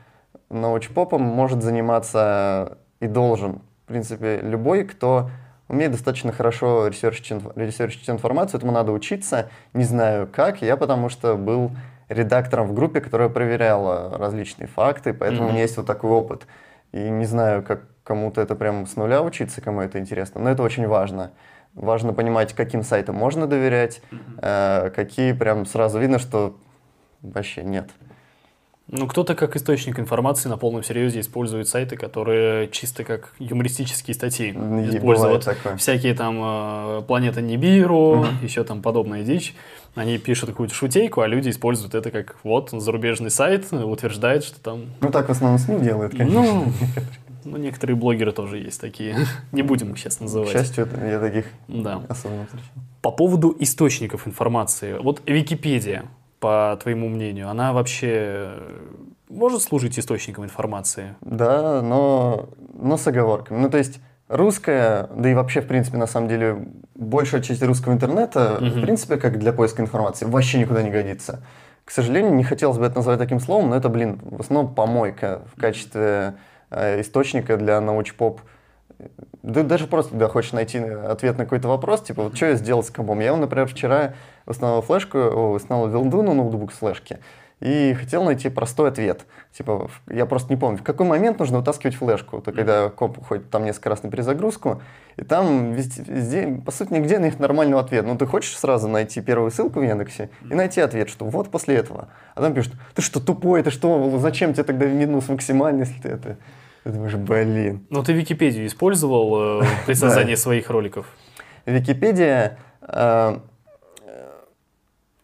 научпопом 0.50 1.22
может 1.22 1.62
заниматься 1.62 2.78
и 3.00 3.06
должен, 3.06 3.61
в 3.84 3.88
принципе, 3.88 4.40
любой, 4.42 4.84
кто 4.84 5.30
умеет 5.68 5.92
достаточно 5.92 6.32
хорошо 6.32 6.88
ресерчить, 6.88 7.32
ресерчить 7.56 8.08
информацию, 8.11 8.58
этому 8.58 8.72
надо 8.72 8.92
учиться. 8.92 9.49
Не 9.72 9.84
знаю 9.84 10.28
как, 10.30 10.62
я 10.62 10.76
потому 10.76 11.08
что 11.08 11.37
был 11.37 11.72
редактором 12.08 12.68
в 12.68 12.75
группе, 12.75 13.00
которая 13.00 13.28
проверяла 13.28 14.16
различные 14.18 14.66
факты, 14.66 15.14
поэтому 15.14 15.44
mm-hmm. 15.44 15.49
у 15.49 15.52
меня 15.52 15.62
есть 15.62 15.76
вот 15.76 15.87
такой 15.87 16.11
опыт. 16.11 16.46
И 16.92 16.99
не 16.99 17.25
знаю, 17.25 17.62
как 17.62 17.84
кому-то 18.04 18.40
это 18.40 18.54
прям 18.54 18.87
с 18.87 18.97
нуля 18.97 19.23
учиться, 19.23 19.61
кому 19.61 19.80
это 19.80 19.99
интересно, 19.99 20.40
но 20.40 20.50
это 20.50 20.62
очень 20.62 20.87
важно. 20.87 21.30
Важно 21.75 22.12
понимать, 22.12 22.52
каким 22.52 22.82
сайтам 22.82 23.16
можно 23.16 23.47
доверять, 23.47 24.02
э, 24.42 24.90
какие 24.94 25.32
прям 25.32 25.64
сразу 25.64 25.99
видно, 25.99 26.18
что 26.18 26.56
вообще 27.23 27.62
нет. 27.62 27.88
Ну, 28.88 29.06
кто-то 29.06 29.35
как 29.35 29.56
источник 29.56 29.99
информации 29.99 30.50
на 30.50 30.59
полном 30.59 30.82
серьезе 30.82 31.21
использует 31.21 31.66
сайты, 31.66 31.97
которые 31.97 32.68
чисто 32.68 33.04
как 33.04 33.32
юмористические 33.38 34.14
статьи 34.14 34.49
И 34.50 34.97
используют. 34.97 35.49
Всякие 35.78 36.14
там 36.14 36.38
э, 36.42 37.02
Планета 37.06 37.40
Нибиру, 37.40 38.25
mm-hmm. 38.25 38.44
еще 38.44 38.64
там 38.64 38.82
подобная 38.82 39.23
дичь. 39.23 39.54
Они 39.94 40.18
пишут 40.18 40.50
какую-то 40.50 40.75
шутейку, 40.75 41.23
а 41.23 41.26
люди 41.26 41.49
используют 41.49 41.94
это 41.94 42.11
как 42.11 42.37
вот 42.42 42.71
зарубежный 42.71 43.30
сайт, 43.30 43.73
утверждает, 43.73 44.44
что 44.44 44.61
там... 44.61 44.87
Ну, 45.00 45.11
так 45.11 45.28
в 45.28 45.30
основном 45.30 45.59
СМИ 45.59 45.80
делают, 45.80 46.12
конечно. 46.12 46.42
Ну, 46.42 46.73
ну 47.44 47.56
некоторые 47.56 47.96
блогеры 47.96 48.32
тоже 48.32 48.58
есть 48.58 48.80
такие. 48.80 49.16
Не 49.52 49.62
будем 49.62 49.92
их 49.92 49.99
сейчас 49.99 50.20
называть. 50.20 50.50
К 50.50 50.52
счастью, 50.52 50.88
я 51.04 51.18
таких 51.18 51.46
да. 51.68 52.00
встречал. 52.11 52.46
По 53.00 53.11
поводу 53.11 53.54
источников 53.58 54.26
информации. 54.26 54.99
Вот 54.99 55.22
Википедия 55.26 56.04
по 56.40 56.76
твоему 56.82 57.08
мнению, 57.08 57.49
она 57.49 57.72
вообще 57.72 58.50
может 59.28 59.62
служить 59.62 59.99
источником 59.99 60.44
информации? 60.44 61.14
Да, 61.20 61.80
но, 61.82 62.49
но 62.75 62.96
с 62.96 63.06
оговорками. 63.06 63.58
Ну, 63.58 63.70
то 63.70 63.78
есть 63.78 64.00
русская, 64.28 65.08
да 65.14 65.30
и 65.30 65.34
вообще, 65.34 65.61
в 65.61 65.66
принципе, 65.66 65.99
на 65.99 66.06
самом 66.06 66.28
деле, 66.28 66.66
большая 66.94 67.42
часть 67.42 67.62
русского 67.62 67.92
интернета, 67.92 68.56
угу. 68.56 68.66
в 68.66 68.82
принципе, 68.82 69.16
как 69.16 69.38
для 69.38 69.52
поиска 69.52 69.82
информации, 69.82 70.26
вообще 70.26 70.58
никуда 70.58 70.82
не 70.82 70.90
годится. 70.90 71.44
К 71.84 71.90
сожалению, 71.90 72.34
не 72.34 72.44
хотелось 72.44 72.78
бы 72.78 72.87
это 72.87 72.96
назвать 72.96 73.18
таким 73.18 73.40
словом, 73.40 73.70
но 73.70 73.76
это, 73.76 73.88
блин, 73.88 74.20
в 74.22 74.40
основном 74.40 74.75
помойка 74.75 75.42
в 75.54 75.61
качестве 75.61 76.02
э, 76.02 76.32
источника 77.00 77.57
для 77.57 77.81
научпоп 77.81 78.41
да, 79.43 79.62
даже 79.62 79.87
просто, 79.87 80.12
когда 80.12 80.29
хочешь 80.29 80.52
найти 80.52 80.79
ответ 80.79 81.37
на 81.37 81.45
какой-то 81.45 81.69
вопрос, 81.69 82.02
типа, 82.02 82.25
вот 82.25 82.37
что 82.37 82.47
я 82.47 82.55
сделал 82.55 82.85
с 82.85 82.91
компом? 82.91 83.21
Я, 83.21 83.35
например, 83.35 83.67
вчера 83.67 84.14
установил 84.47 84.83
флешку, 84.83 85.19
установил 85.19 85.88
вилду 85.88 86.23
на 86.23 86.35
ноутбук 86.35 86.73
с 86.73 86.76
флешки, 86.76 87.19
и 87.59 87.95
хотел 87.95 88.25
найти 88.25 88.49
простой 88.49 88.88
ответ. 88.88 89.25
Типа, 89.52 89.88
я 90.09 90.26
просто 90.26 90.52
не 90.52 90.59
помню, 90.59 90.79
в 90.79 90.83
какой 90.83 91.07
момент 91.07 91.38
нужно 91.38 91.59
вытаскивать 91.59 91.95
флешку. 91.95 92.41
То 92.41 92.52
когда 92.52 92.88
комп 92.91 93.19
уходит 93.19 93.50
там 93.50 93.64
несколько 93.64 93.91
раз 93.91 94.02
на 94.02 94.11
перезагрузку, 94.11 94.83
и 95.17 95.23
там 95.23 95.73
везде, 95.73 96.02
везде 96.02 96.62
по 96.64 96.73
сути, 96.73 96.93
нигде 96.93 97.19
нет 97.19 97.38
нормального 97.38 97.81
ответа. 97.81 98.07
Ну, 98.09 98.17
ты 98.17 98.26
хочешь 98.26 98.57
сразу 98.57 98.88
найти 98.88 99.21
первую 99.21 99.52
ссылку 99.52 99.79
в 99.79 99.83
Яндексе 99.83 100.31
и 100.49 100.55
найти 100.55 100.81
ответ, 100.81 101.09
что 101.09 101.25
вот 101.25 101.50
после 101.50 101.76
этого. 101.76 102.09
А 102.35 102.41
там 102.41 102.52
пишут, 102.52 102.75
ты 102.95 103.02
что, 103.02 103.21
тупой, 103.21 103.62
ты 103.62 103.71
что, 103.71 104.19
зачем 104.19 104.55
тебе 104.55 104.64
тогда 104.64 104.87
минус 104.87 105.29
максимальный, 105.29 105.87
если 105.87 106.00
ты 106.00 106.09
это... 106.09 106.37
Ты 106.84 106.90
думаешь, 106.90 107.14
блин. 107.14 107.86
Ну, 107.90 108.02
ты 108.02 108.12
Википедию 108.12 108.66
использовал 108.66 109.62
э, 109.62 109.64
при 109.86 109.94
создании 109.94 110.34
своих 110.34 110.70
роликов? 110.70 111.06
Википедия... 111.66 112.58
Э, 112.82 113.38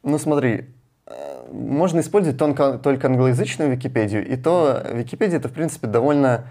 ну, 0.04 0.18
смотри, 0.18 0.66
э, 1.06 1.52
можно 1.52 2.00
использовать 2.00 2.38
только, 2.38 2.78
только 2.78 3.08
англоязычную 3.08 3.72
Википедию, 3.72 4.26
и 4.26 4.36
то 4.36 4.82
Википедия 4.92 5.38
это, 5.38 5.48
в 5.48 5.52
принципе, 5.52 5.88
довольно 5.88 6.48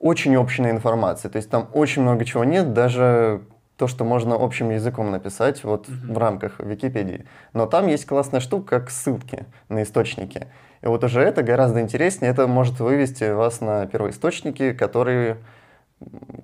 очень 0.00 0.36
общая 0.36 0.70
информация. 0.70 1.30
То 1.30 1.36
есть 1.36 1.50
там 1.50 1.68
очень 1.72 2.02
много 2.02 2.24
чего 2.24 2.44
нет, 2.44 2.72
даже 2.72 3.42
то, 3.76 3.88
что 3.88 4.04
можно 4.04 4.36
общим 4.36 4.70
языком 4.70 5.10
написать 5.10 5.64
вот 5.64 5.88
mm-hmm. 5.88 6.12
в 6.12 6.18
рамках 6.18 6.60
Википедии. 6.60 7.26
Но 7.52 7.66
там 7.66 7.88
есть 7.88 8.06
классная 8.06 8.40
штука, 8.40 8.80
как 8.80 8.90
ссылки 8.90 9.46
на 9.68 9.82
источники. 9.82 10.46
И 10.84 10.86
вот 10.86 11.02
уже 11.02 11.22
это 11.22 11.42
гораздо 11.42 11.80
интереснее, 11.80 12.30
это 12.30 12.46
может 12.46 12.78
вывести 12.78 13.32
вас 13.32 13.62
на 13.62 13.86
первоисточники, 13.86 14.74
которые, 14.74 15.38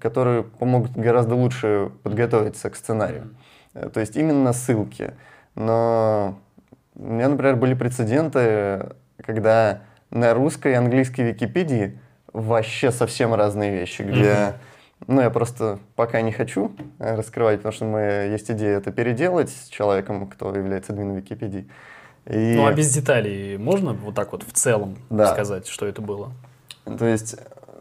которые 0.00 0.44
помогут 0.44 0.92
гораздо 0.92 1.34
лучше 1.34 1.90
подготовиться 2.02 2.70
к 2.70 2.76
сценарию. 2.76 3.34
Э, 3.74 3.90
то 3.92 4.00
есть 4.00 4.16
именно 4.16 4.54
ссылки. 4.54 5.12
Но 5.54 6.38
у 6.94 7.02
меня, 7.02 7.28
например, 7.28 7.56
были 7.56 7.74
прецеденты, 7.74 8.94
когда 9.22 9.80
на 10.08 10.32
русской 10.32 10.72
и 10.72 10.74
английской 10.74 11.20
Википедии 11.20 11.98
вообще 12.32 12.92
совсем 12.92 13.34
разные 13.34 13.70
вещи, 13.70 14.00
где, 14.00 14.54
ну, 15.06 15.20
я 15.20 15.28
просто 15.28 15.80
пока 15.96 16.22
не 16.22 16.32
хочу 16.32 16.74
раскрывать, 16.98 17.58
потому 17.58 17.72
что 17.74 17.84
мы, 17.84 18.00
есть 18.30 18.50
идея 18.50 18.78
это 18.78 18.90
переделать 18.90 19.50
с 19.50 19.68
человеком, 19.68 20.26
кто 20.28 20.54
является 20.54 20.94
админом 20.94 21.16
Википедии. 21.16 21.68
И... 22.26 22.54
Ну 22.56 22.66
а 22.66 22.72
без 22.72 22.92
деталей 22.92 23.56
можно 23.56 23.92
вот 23.92 24.14
так 24.14 24.32
вот 24.32 24.42
в 24.42 24.52
целом 24.52 24.96
да. 25.08 25.32
сказать, 25.32 25.66
что 25.66 25.86
это 25.86 26.02
было? 26.02 26.32
То 26.84 27.06
есть 27.06 27.36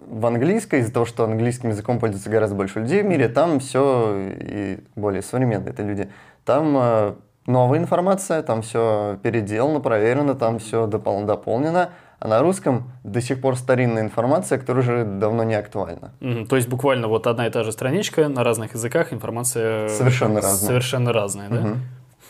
в 0.09 0.25
английской, 0.25 0.79
из-за 0.79 0.91
того, 0.91 1.05
что 1.05 1.23
английским 1.23 1.69
языком 1.69 1.99
пользуется 1.99 2.29
гораздо 2.29 2.55
больше 2.55 2.79
людей 2.79 3.03
в 3.03 3.05
мире, 3.05 3.29
там 3.29 3.59
все 3.59 4.31
и 4.39 4.79
более 4.95 5.21
современные 5.21 5.71
это 5.71 5.83
люди. 5.83 6.09
Там 6.45 6.75
э, 6.77 7.13
новая 7.45 7.79
информация, 7.79 8.41
там 8.41 8.61
все 8.61 9.19
переделано, 9.21 9.79
проверено, 9.81 10.35
там 10.35 10.59
все 10.59 10.87
допол- 10.87 11.25
дополнено. 11.25 11.89
А 12.19 12.27
на 12.27 12.41
русском 12.41 12.91
до 13.03 13.21
сих 13.21 13.39
пор 13.39 13.55
старинная 13.55 14.01
информация, 14.03 14.57
которая 14.57 14.83
уже 14.83 15.05
давно 15.05 15.43
не 15.43 15.55
актуальна. 15.55 16.11
Mm-hmm. 16.19 16.47
То 16.47 16.57
есть 16.57 16.67
буквально 16.67 17.07
вот 17.07 17.27
одна 17.27 17.47
и 17.47 17.49
та 17.49 17.63
же 17.63 17.71
страничка 17.71 18.27
на 18.27 18.43
разных 18.43 18.73
языках, 18.73 19.13
информация 19.13 19.87
совершенно 19.87 20.41
разная. 20.41 20.67
Совершенно 20.67 21.13
разная, 21.13 21.49
да? 21.49 21.55
Mm-hmm. 21.55 21.77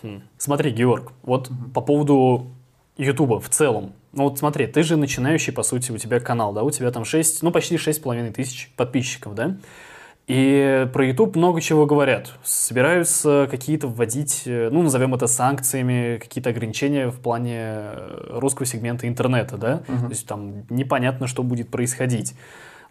Хм. 0.02 0.22
Смотри, 0.38 0.72
Георг, 0.72 1.12
вот 1.24 1.50
угу. 1.50 1.70
по 1.74 1.82
поводу 1.82 2.48
Ютуба 2.98 3.40
в 3.40 3.50
целом. 3.50 3.94
Ну 4.12 4.24
вот 4.24 4.40
смотри, 4.40 4.66
ты 4.68 4.84
же 4.84 4.98
начинающий, 4.98 5.54
по 5.54 5.64
сути, 5.64 5.92
у 5.92 5.98
тебя 5.98 6.20
канал, 6.20 6.54
да, 6.54 6.64
у 6.64 6.72
тебя 6.72 6.92
там 6.92 7.06
6, 7.06 7.44
ну 7.44 7.52
почти 7.52 7.76
6,5 7.76 8.32
тысяч 8.32 8.72
подписчиков, 8.76 9.36
да? 9.36 9.58
И 10.28 10.88
про 10.94 11.08
YouTube 11.08 11.36
много 11.36 11.60
чего 11.60 11.88
говорят. 11.88 12.32
Собираются 12.44 13.48
какие-то 13.50 13.88
вводить, 13.88 14.44
э, 14.46 14.70
ну, 14.72 14.84
назовем 14.84 15.16
это 15.16 15.26
санкциями, 15.26 16.20
какие-то 16.20 16.52
ограничения 16.52 17.10
в 17.10 17.20
плане 17.20 17.58
э, 17.58 18.28
русского 18.34 18.68
сегмента 18.68 19.08
интернета, 19.08 19.58
да? 19.58 19.82
Uh-huh. 19.88 20.02
То 20.02 20.10
есть 20.10 20.28
там 20.28 20.66
непонятно, 20.70 21.26
что 21.26 21.42
будет 21.42 21.70
происходить. 21.70 22.36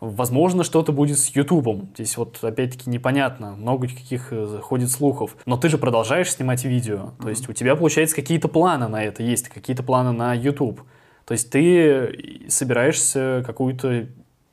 Возможно, 0.01 0.63
что-то 0.63 0.93
будет 0.93 1.19
с 1.19 1.29
Ютубом. 1.31 1.91
Здесь 1.95 2.17
вот 2.17 2.39
опять-таки 2.43 2.89
непонятно, 2.89 3.57
много 3.57 3.89
каких 3.89 4.29
э, 4.33 4.61
ходит 4.63 4.91
слухов. 4.91 5.37
Но 5.45 5.57
ты 5.57 5.69
же 5.69 5.77
продолжаешь 5.77 6.31
снимать 6.31 6.65
видео. 6.65 7.15
То 7.21 7.29
есть 7.29 7.49
у 7.49 7.53
тебя, 7.53 7.75
получается, 7.75 8.15
какие-то 8.15 8.47
планы 8.47 8.87
на 8.87 9.03
это 9.03 9.25
есть, 9.25 9.49
какие-то 9.49 9.83
планы 9.83 10.13
на 10.13 10.35
YouTube. 10.35 10.83
То 11.25 11.33
есть 11.33 11.51
ты 11.51 12.47
собираешься 12.49 13.43
какую-то 13.45 14.07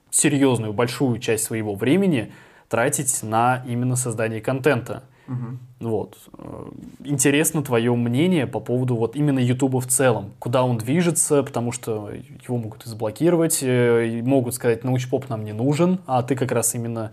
серьезную, 0.10 0.74
большую 0.74 1.20
часть 1.20 1.44
своего 1.44 1.76
времени 1.76 2.32
тратить 2.68 3.22
на 3.22 3.64
именно 3.68 3.96
создание 3.96 4.42
контента. 4.42 5.04
Угу. 5.28 5.90
Вот. 5.90 6.18
Э, 6.38 6.70
интересно 7.04 7.64
твое 7.64 7.96
мнение 7.96 8.48
по 8.48 8.60
поводу 8.60 8.96
вот 8.96 9.16
именно 9.16 9.40
Ютуба 9.40 9.82
в 9.82 9.88
целом. 9.88 10.34
Куда 10.40 10.64
он 10.64 10.78
движется, 10.78 11.44
потому 11.44 11.72
что 11.72 12.12
его 12.44 12.58
могут 12.58 12.84
заблокировать, 12.84 13.60
э, 13.62 14.22
могут 14.24 14.54
сказать, 14.54 14.84
научпоп 14.84 15.30
нам 15.30 15.44
не 15.44 15.54
нужен, 15.54 16.00
а 16.06 16.22
ты 16.24 16.36
как 16.36 16.52
раз 16.52 16.76
именно 16.76 17.12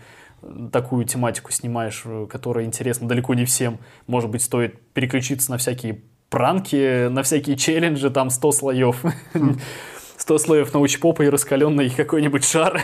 такую 0.73 1.05
тематику 1.05 1.53
снимаешь, 1.53 2.03
э, 2.05 2.27
которая 2.29 2.65
интересна 2.65 3.09
далеко 3.09 3.35
не 3.35 3.45
всем. 3.45 3.79
Может 4.07 4.31
быть, 4.31 4.43
стоит 4.43 4.81
переключиться 4.93 5.51
на 5.51 5.59
всякие 5.59 6.03
пранки, 6.29 7.09
на 7.09 7.23
всякие 7.23 7.57
челленджи, 7.57 8.11
там 8.11 8.31
100 8.31 8.53
слоев. 8.53 9.05
100 10.23 10.39
слоев 10.39 10.73
научпопа 10.73 11.23
и 11.23 11.29
раскаленный 11.29 11.91
какой-нибудь 11.91 12.45
шар. 12.45 12.81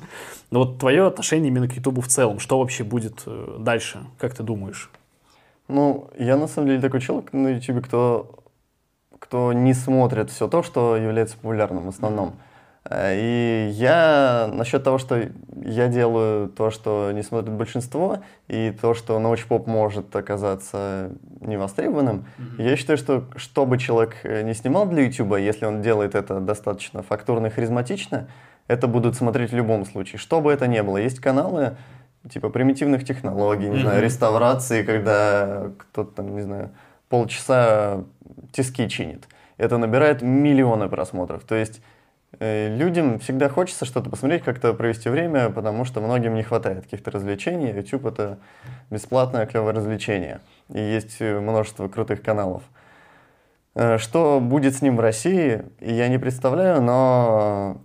Но 0.50 0.58
вот 0.58 0.78
твое 0.78 1.06
отношение 1.06 1.48
именно 1.48 1.66
к 1.66 1.72
Ютубу 1.72 2.02
в 2.02 2.08
целом, 2.08 2.38
что 2.38 2.58
вообще 2.58 2.84
будет 2.84 3.22
э, 3.24 3.56
дальше, 3.60 4.04
как 4.18 4.34
ты 4.34 4.42
думаешь? 4.42 4.90
Ну, 5.68 6.10
я 6.18 6.36
на 6.36 6.46
самом 6.46 6.68
деле 6.68 6.82
такой 6.82 7.00
человек 7.00 7.32
на 7.32 7.48
Ютубе, 7.48 7.80
кто, 7.80 8.44
кто 9.18 9.54
не 9.54 9.72
смотрит 9.72 10.30
все 10.30 10.48
то, 10.48 10.62
что 10.62 10.98
является 10.98 11.36
популярным 11.36 11.86
в 11.86 11.88
основном. 11.88 12.28
Э, 12.28 12.32
и 12.90 13.70
я 13.74 14.50
насчет 14.52 14.82
того, 14.82 14.98
что 14.98 15.28
я 15.64 15.86
делаю 15.86 16.48
то, 16.48 16.70
что 16.70 17.12
не 17.12 17.22
смотрит 17.22 17.52
большинство, 17.52 18.18
и 18.48 18.72
то, 18.72 18.94
что 18.94 19.18
научпоп 19.20 19.68
может 19.68 20.14
оказаться 20.16 21.12
невостребованным, 21.40 22.26
mm-hmm. 22.38 22.68
я 22.68 22.76
считаю, 22.76 22.98
что 22.98 23.24
что 23.36 23.66
бы 23.66 23.78
человек 23.78 24.16
э, 24.24 24.42
не 24.42 24.54
снимал 24.54 24.86
для 24.86 25.04
YouTube, 25.04 25.38
если 25.38 25.64
он 25.64 25.80
делает 25.80 26.16
это 26.16 26.40
достаточно 26.40 27.02
фактурно 27.02 27.46
и 27.46 27.50
харизматично, 27.50 28.28
это 28.66 28.88
будут 28.88 29.14
смотреть 29.14 29.52
в 29.52 29.56
любом 29.56 29.84
случае. 29.84 30.18
Что 30.18 30.40
бы 30.40 30.52
это 30.52 30.66
ни 30.66 30.80
было. 30.80 30.96
Есть 30.96 31.20
каналы 31.20 31.76
типа 32.28 32.50
примитивных 32.50 33.04
технологий, 33.04 33.68
не 33.68 33.76
mm-hmm. 33.76 33.80
знаю, 33.80 34.02
реставрации, 34.02 34.82
когда 34.82 35.70
кто-то 35.78 36.16
там, 36.16 36.34
не 36.34 36.42
знаю, 36.42 36.70
полчаса 37.08 38.04
тиски 38.50 38.88
чинит. 38.88 39.28
Это 39.56 39.78
набирает 39.78 40.22
миллионы 40.22 40.88
просмотров. 40.88 41.44
То 41.44 41.54
есть 41.54 41.78
э, 41.78 41.82
людям 42.40 43.18
всегда 43.18 43.48
хочется 43.48 43.84
что-то 43.84 44.10
посмотреть, 44.10 44.42
как-то 44.42 44.72
провести 44.74 45.08
время, 45.08 45.50
потому 45.50 45.84
что 45.84 46.00
многим 46.00 46.34
не 46.34 46.42
хватает 46.42 46.84
каких-то 46.84 47.10
развлечений. 47.10 47.72
YouTube 47.72 48.06
это 48.06 48.38
бесплатное 48.90 49.46
клевое 49.46 49.74
развлечение. 49.74 50.40
И 50.72 50.80
есть 50.80 51.20
множество 51.20 51.88
крутых 51.88 52.22
каналов. 52.22 52.62
Э, 53.74 53.98
что 53.98 54.40
будет 54.40 54.74
с 54.74 54.82
ним 54.82 54.96
в 54.96 55.00
России, 55.00 55.64
я 55.80 56.08
не 56.08 56.18
представляю, 56.18 56.82
но 56.82 57.80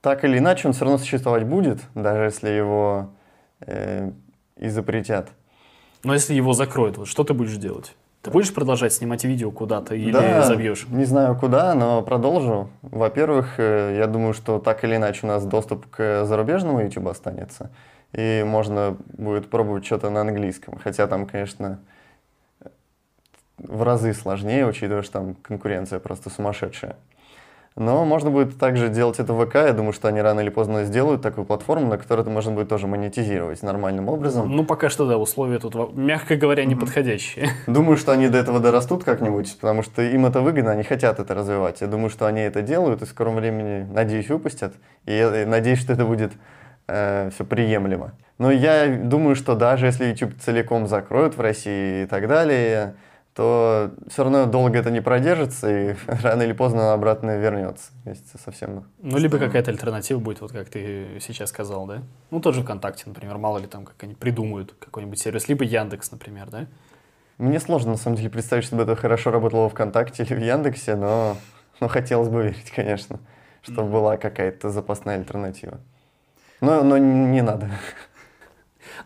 так 0.00 0.24
или 0.24 0.38
иначе 0.38 0.68
он 0.68 0.74
все 0.74 0.84
равно 0.84 0.98
существовать 0.98 1.44
будет, 1.44 1.80
даже 1.94 2.24
если 2.24 2.50
его 2.50 3.14
э, 3.60 4.10
и 4.56 4.68
запретят. 4.68 5.30
Но 6.02 6.12
если 6.12 6.34
его 6.34 6.52
закроют, 6.52 6.98
вот 6.98 7.08
что 7.08 7.24
ты 7.24 7.32
будешь 7.32 7.56
делать? 7.56 7.96
Ты 8.24 8.30
будешь 8.30 8.54
продолжать 8.54 8.94
снимать 8.94 9.22
видео 9.24 9.50
куда-то 9.50 9.94
или 9.94 10.10
да, 10.10 10.44
забьешь? 10.44 10.86
Не 10.88 11.04
знаю 11.04 11.36
куда, 11.36 11.74
но 11.74 12.00
продолжу. 12.00 12.70
Во-первых, 12.80 13.56
э, 13.58 13.96
я 13.98 14.06
думаю, 14.06 14.32
что 14.32 14.58
так 14.58 14.82
или 14.82 14.96
иначе 14.96 15.20
у 15.24 15.26
нас 15.26 15.44
доступ 15.44 15.86
к 15.90 16.24
зарубежному 16.24 16.80
YouTube 16.80 17.06
останется. 17.08 17.70
И 18.14 18.42
можно 18.46 18.96
будет 19.18 19.50
пробовать 19.50 19.84
что-то 19.84 20.08
на 20.08 20.22
английском. 20.22 20.78
Хотя 20.82 21.06
там, 21.06 21.26
конечно, 21.26 21.80
в 23.58 23.82
разы 23.82 24.14
сложнее, 24.14 24.66
учитывая, 24.66 25.02
что 25.02 25.12
там 25.12 25.34
конкуренция 25.34 25.98
просто 25.98 26.30
сумасшедшая. 26.30 26.96
Но 27.76 28.04
можно 28.04 28.30
будет 28.30 28.56
также 28.56 28.88
делать 28.88 29.18
это 29.18 29.32
в 29.32 29.44
ВК. 29.44 29.56
Я 29.56 29.72
думаю, 29.72 29.92
что 29.92 30.06
они 30.06 30.20
рано 30.20 30.40
или 30.40 30.48
поздно 30.48 30.84
сделают 30.84 31.22
такую 31.22 31.44
платформу, 31.44 31.88
на 31.88 31.98
которой 31.98 32.20
это 32.20 32.30
можно 32.30 32.52
будет 32.52 32.68
тоже 32.68 32.86
монетизировать 32.86 33.62
нормальным 33.62 34.08
образом. 34.08 34.48
Ну, 34.54 34.64
пока 34.64 34.88
что, 34.88 35.06
да, 35.06 35.18
условия 35.18 35.58
тут, 35.58 35.96
мягко 35.96 36.36
говоря, 36.36 36.64
не 36.64 36.76
подходящие. 36.76 37.50
Думаю, 37.66 37.96
что 37.96 38.12
они 38.12 38.28
до 38.28 38.38
этого 38.38 38.60
дорастут 38.60 39.02
как-нибудь, 39.02 39.56
потому 39.60 39.82
что 39.82 40.02
им 40.02 40.24
это 40.24 40.40
выгодно, 40.40 40.70
они 40.70 40.84
хотят 40.84 41.18
это 41.18 41.34
развивать. 41.34 41.80
Я 41.80 41.88
думаю, 41.88 42.10
что 42.10 42.26
они 42.26 42.42
это 42.42 42.62
делают 42.62 43.02
и 43.02 43.06
в 43.06 43.08
скором 43.08 43.36
времени, 43.36 43.84
надеюсь, 43.90 44.28
выпустят. 44.28 44.74
И 45.06 45.12
я 45.12 45.44
надеюсь, 45.44 45.80
что 45.80 45.94
это 45.94 46.04
будет 46.04 46.32
э, 46.86 47.30
все 47.34 47.44
приемлемо. 47.44 48.12
Но 48.38 48.52
я 48.52 48.86
думаю, 48.86 49.34
что 49.34 49.56
даже 49.56 49.86
если 49.86 50.06
YouTube 50.06 50.34
целиком 50.40 50.86
закроют 50.86 51.36
в 51.36 51.40
России 51.40 52.04
и 52.04 52.06
так 52.06 52.28
далее, 52.28 52.94
то 53.34 53.90
все 54.06 54.22
равно 54.22 54.46
долго 54.46 54.78
это 54.78 54.90
не 54.90 55.00
продержится, 55.00 55.68
и 55.68 55.96
рано 56.06 56.42
или 56.42 56.52
поздно 56.52 56.82
она 56.82 56.92
обратно 56.94 57.36
вернется 57.36 57.90
вместе 58.04 58.38
со 58.38 58.52
всем. 58.52 58.84
Ну, 59.02 59.18
либо 59.18 59.38
какая-то 59.38 59.72
альтернатива 59.72 60.20
будет, 60.20 60.40
вот 60.40 60.52
как 60.52 60.68
ты 60.68 61.18
сейчас 61.20 61.50
сказал, 61.50 61.86
да? 61.86 62.02
Ну, 62.30 62.40
тот 62.40 62.54
же 62.54 62.62
ВКонтакте, 62.62 63.04
например, 63.06 63.38
мало 63.38 63.58
ли 63.58 63.66
там, 63.66 63.84
как 63.84 64.00
они 64.02 64.14
придумают 64.14 64.74
какой-нибудь 64.78 65.18
сервис, 65.18 65.48
либо 65.48 65.64
Яндекс, 65.64 66.12
например, 66.12 66.48
да? 66.50 66.66
Мне 67.38 67.58
сложно, 67.58 67.92
на 67.92 67.96
самом 67.96 68.16
деле, 68.16 68.30
представить, 68.30 68.64
чтобы 68.64 68.84
это 68.84 68.94
хорошо 68.94 69.32
работало 69.32 69.68
в 69.68 69.72
ВКонтакте 69.72 70.22
или 70.22 70.34
в 70.34 70.38
Яндексе, 70.40 70.94
но, 70.94 71.36
но 71.80 71.88
хотелось 71.88 72.28
бы 72.28 72.44
верить, 72.44 72.70
конечно, 72.70 73.18
чтобы 73.62 73.90
была 73.90 74.16
какая-то 74.16 74.70
запасная 74.70 75.16
альтернатива. 75.16 75.80
Но, 76.60 76.84
но 76.84 76.98
не 76.98 77.42
надо. 77.42 77.68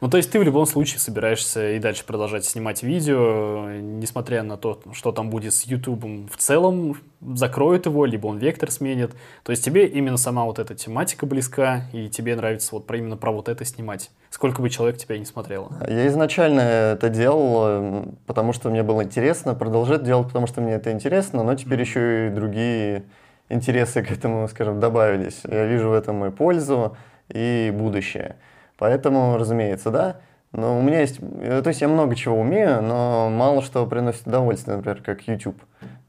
Ну, 0.00 0.08
то 0.08 0.16
есть 0.16 0.30
ты 0.30 0.38
в 0.38 0.42
любом 0.42 0.66
случае 0.66 1.00
собираешься 1.00 1.72
и 1.72 1.78
дальше 1.78 2.04
продолжать 2.04 2.44
снимать 2.44 2.82
видео, 2.82 3.70
несмотря 3.80 4.42
на 4.42 4.56
то, 4.56 4.80
что 4.92 5.12
там 5.12 5.30
будет 5.30 5.54
с 5.54 5.64
YouTube 5.64 6.04
в 6.30 6.36
целом, 6.36 6.96
закроют 7.20 7.86
его, 7.86 8.04
либо 8.04 8.26
он 8.26 8.38
вектор 8.38 8.70
сменит. 8.70 9.12
То 9.42 9.52
есть 9.52 9.64
тебе 9.64 9.86
именно 9.86 10.16
сама 10.16 10.44
вот 10.44 10.58
эта 10.58 10.74
тематика 10.74 11.26
близка, 11.26 11.82
и 11.92 12.08
тебе 12.08 12.36
нравится 12.36 12.74
вот 12.74 12.86
про, 12.86 12.98
именно 12.98 13.16
про 13.16 13.32
вот 13.32 13.48
это 13.48 13.64
снимать. 13.64 14.10
Сколько 14.30 14.62
бы 14.62 14.70
человек 14.70 14.98
тебя 14.98 15.18
не 15.18 15.24
смотрело. 15.24 15.72
Я 15.88 16.06
изначально 16.08 16.60
это 16.60 17.08
делал, 17.08 18.04
потому 18.26 18.52
что 18.52 18.70
мне 18.70 18.82
было 18.82 19.02
интересно, 19.02 19.54
продолжать 19.54 20.04
делать, 20.04 20.28
потому 20.28 20.46
что 20.46 20.60
мне 20.60 20.74
это 20.74 20.92
интересно, 20.92 21.42
но 21.42 21.54
теперь 21.54 21.80
еще 21.80 22.28
и 22.28 22.30
другие 22.30 23.04
интересы 23.48 24.02
к 24.02 24.10
этому, 24.10 24.46
скажем, 24.48 24.80
добавились. 24.80 25.40
Я 25.44 25.66
вижу 25.66 25.88
в 25.88 25.92
этом 25.92 26.24
и 26.26 26.30
пользу, 26.30 26.96
и 27.28 27.72
будущее. 27.74 28.36
Поэтому, 28.78 29.36
разумеется, 29.36 29.90
да. 29.90 30.20
Но 30.52 30.78
у 30.78 30.82
меня 30.82 31.00
есть... 31.00 31.18
Э, 31.20 31.60
то 31.62 31.68
есть 31.68 31.80
я 31.80 31.88
много 31.88 32.14
чего 32.14 32.40
умею, 32.40 32.80
но 32.82 33.28
мало 33.28 33.60
что 33.60 33.84
приносит 33.86 34.26
удовольствие, 34.26 34.76
например, 34.76 35.02
как 35.02 35.26
YouTube. 35.28 35.60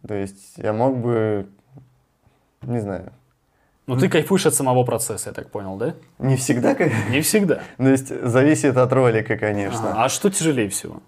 То 0.08 0.14
есть 0.14 0.54
я 0.58 0.72
мог 0.72 0.98
бы... 0.98 1.50
Не 2.62 2.80
знаю. 2.80 3.12
Ну, 3.88 3.98
ты 3.98 4.08
кайфуешь 4.08 4.46
от 4.46 4.54
самого 4.54 4.84
процесса, 4.84 5.30
я 5.30 5.34
так 5.34 5.50
понял, 5.50 5.76
да? 5.76 5.96
Не 6.20 6.36
всегда, 6.36 6.76
как? 6.76 6.92
Не 7.10 7.22
всегда. 7.22 7.62
То 7.78 7.90
есть 7.90 8.08
зависит 8.24 8.78
от 8.78 8.94
ролика, 8.94 9.36
конечно. 9.36 9.94
А, 9.94 10.06
а 10.06 10.10
что 10.10 10.30
тяжелее 10.30 10.70
всего? 10.70 11.02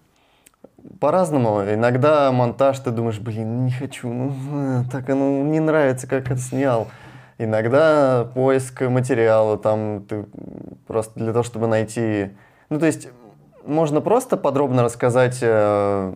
По-разному. 0.99 1.61
Иногда 1.61 2.31
монтаж, 2.31 2.79
ты 2.79 2.89
думаешь, 2.89 3.19
блин, 3.19 3.65
не 3.65 3.71
хочу, 3.71 4.11
ну, 4.11 4.33
э, 4.51 4.83
так 4.91 5.07
оно 5.11 5.43
не 5.43 5.59
нравится, 5.59 6.07
как 6.07 6.31
это 6.31 6.39
снял. 6.39 6.87
Иногда 7.37 8.27
поиск 8.33 8.81
материала, 8.81 9.57
там 9.57 10.03
ты 10.07 10.25
просто 10.91 11.19
для 11.19 11.31
того, 11.31 11.43
чтобы 11.43 11.67
найти... 11.67 12.31
Ну, 12.69 12.79
то 12.79 12.85
есть 12.85 13.09
можно 13.65 14.01
просто 14.01 14.37
подробно 14.37 14.83
рассказать 14.83 15.39
э, 15.41 16.13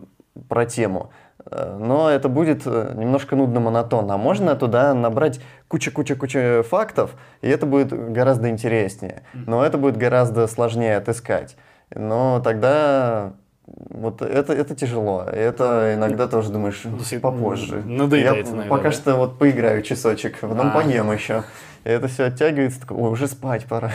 про 0.48 0.66
тему, 0.66 1.10
э, 1.44 1.76
но 1.80 2.10
это 2.10 2.28
будет 2.28 2.62
э, 2.66 2.92
немножко 2.94 3.36
нудно 3.36 3.60
монотонно. 3.60 4.14
А 4.14 4.18
можно 4.18 4.54
туда 4.54 4.92
набрать 4.94 5.40
куча-куча-куча 5.68 6.62
фактов, 6.68 7.16
и 7.40 7.48
это 7.48 7.64
будет 7.66 7.88
гораздо 8.12 8.50
интереснее. 8.50 9.22
Но 9.32 9.64
это 9.64 9.78
будет 9.78 9.96
гораздо 9.96 10.46
сложнее 10.46 10.96
отыскать. 10.98 11.56
Но 11.94 12.40
тогда 12.44 13.32
вот 13.66 14.22
это, 14.22 14.52
это 14.52 14.74
тяжело. 14.74 15.24
Это 15.24 15.94
иногда 15.94 16.28
тоже 16.28 16.50
думаешь, 16.50 16.82
попозже. 17.20 17.82
Надоедает, 17.84 18.46
Я 18.46 18.52
наверное, 18.52 18.68
пока 18.68 18.84
да? 18.84 18.92
что 18.92 19.16
вот 19.16 19.38
поиграю 19.38 19.82
часочек, 19.82 20.38
потом 20.40 20.68
а. 20.68 20.70
поем 20.70 21.10
еще. 21.12 21.44
И 21.84 21.88
это 21.88 22.08
все 22.08 22.24
оттягивается, 22.24 22.80
такой, 22.80 22.96
ой, 22.96 23.10
уже 23.10 23.26
спать 23.26 23.66
пора. 23.66 23.92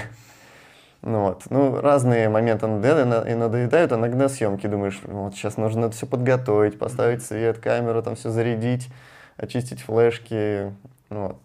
Ну, 1.03 1.23
вот. 1.23 1.43
ну, 1.49 1.81
разные 1.81 2.29
моменты 2.29 2.67
надоедают, 2.67 3.27
и 3.27 3.33
надоедают, 3.33 3.91
иногда 3.91 4.29
съемки 4.29 4.67
думаешь, 4.67 4.99
вот 5.03 5.33
сейчас 5.33 5.57
нужно 5.57 5.85
это 5.85 5.95
все 5.95 6.05
подготовить, 6.05 6.77
поставить 6.77 7.23
свет, 7.23 7.57
камеру, 7.57 8.03
там 8.03 8.15
все 8.15 8.29
зарядить, 8.29 8.87
очистить 9.35 9.81
флешки. 9.81 10.71
Ну, 11.09 11.27
вот. 11.29 11.37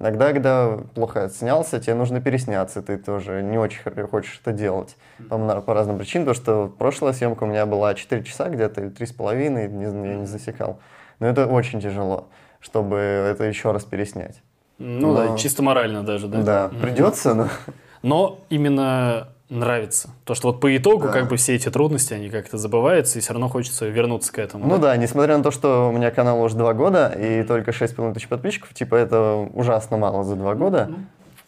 Иногда, 0.00 0.32
когда 0.32 0.78
плохо 0.94 1.28
снялся, 1.28 1.80
тебе 1.80 1.94
нужно 1.94 2.20
пересняться, 2.20 2.82
ты 2.82 2.98
тоже 2.98 3.42
не 3.42 3.58
очень 3.58 3.82
хочешь 4.08 4.40
это 4.40 4.52
делать 4.52 4.96
по, 5.28 5.38
по 5.60 5.74
разным 5.74 5.98
причинам, 5.98 6.26
потому 6.26 6.42
что 6.42 6.72
прошлая 6.78 7.12
съемка 7.12 7.44
у 7.44 7.46
меня 7.46 7.66
была 7.66 7.94
4 7.94 8.22
часа 8.22 8.48
где-то 8.48 8.80
или 8.80 8.90
3,5, 8.90 9.48
не, 9.48 9.82
я 9.82 10.16
не 10.16 10.26
засекал. 10.26 10.78
Но 11.18 11.26
это 11.26 11.46
очень 11.46 11.80
тяжело, 11.80 12.28
чтобы 12.60 12.96
это 12.96 13.44
еще 13.44 13.72
раз 13.72 13.84
переснять. 13.84 14.40
Ну 14.78 15.12
но... 15.14 15.30
да, 15.30 15.36
чисто 15.36 15.64
морально 15.64 16.04
даже, 16.04 16.28
да? 16.28 16.42
Да, 16.42 16.68
придется, 16.80 17.34
но... 17.34 17.48
Но 18.02 18.38
именно 18.50 19.28
нравится. 19.48 20.10
То, 20.24 20.34
что 20.34 20.48
вот 20.48 20.60
по 20.60 20.76
итогу 20.76 21.06
да. 21.06 21.12
как 21.12 21.28
бы 21.28 21.36
все 21.36 21.54
эти 21.54 21.70
трудности, 21.70 22.12
они 22.12 22.28
как-то 22.28 22.58
забываются, 22.58 23.18
и 23.18 23.22
все 23.22 23.32
равно 23.32 23.48
хочется 23.48 23.86
вернуться 23.86 24.32
к 24.32 24.38
этому. 24.38 24.66
Ну 24.66 24.76
да? 24.76 24.88
да, 24.88 24.96
несмотря 24.96 25.36
на 25.38 25.42
то, 25.42 25.50
что 25.50 25.88
у 25.88 25.92
меня 25.92 26.10
канал 26.10 26.42
уже 26.42 26.56
два 26.56 26.74
года, 26.74 27.08
и 27.08 27.42
только 27.42 27.70
6,5 27.70 28.14
тысяч 28.14 28.28
подписчиков, 28.28 28.74
типа 28.74 28.94
это 28.94 29.48
ужасно 29.54 29.96
мало 29.96 30.24
за 30.24 30.36
два 30.36 30.54
года. 30.54 30.86
Ну, 30.90 30.96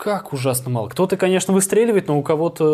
как 0.01 0.33
ужасно 0.33 0.71
мало? 0.71 0.89
Кто-то, 0.89 1.19
конечно, 1.19 1.53
выстреливает, 1.53 2.09
но 2.09 2.19
у 2.19 2.23
кого-то 2.23 2.65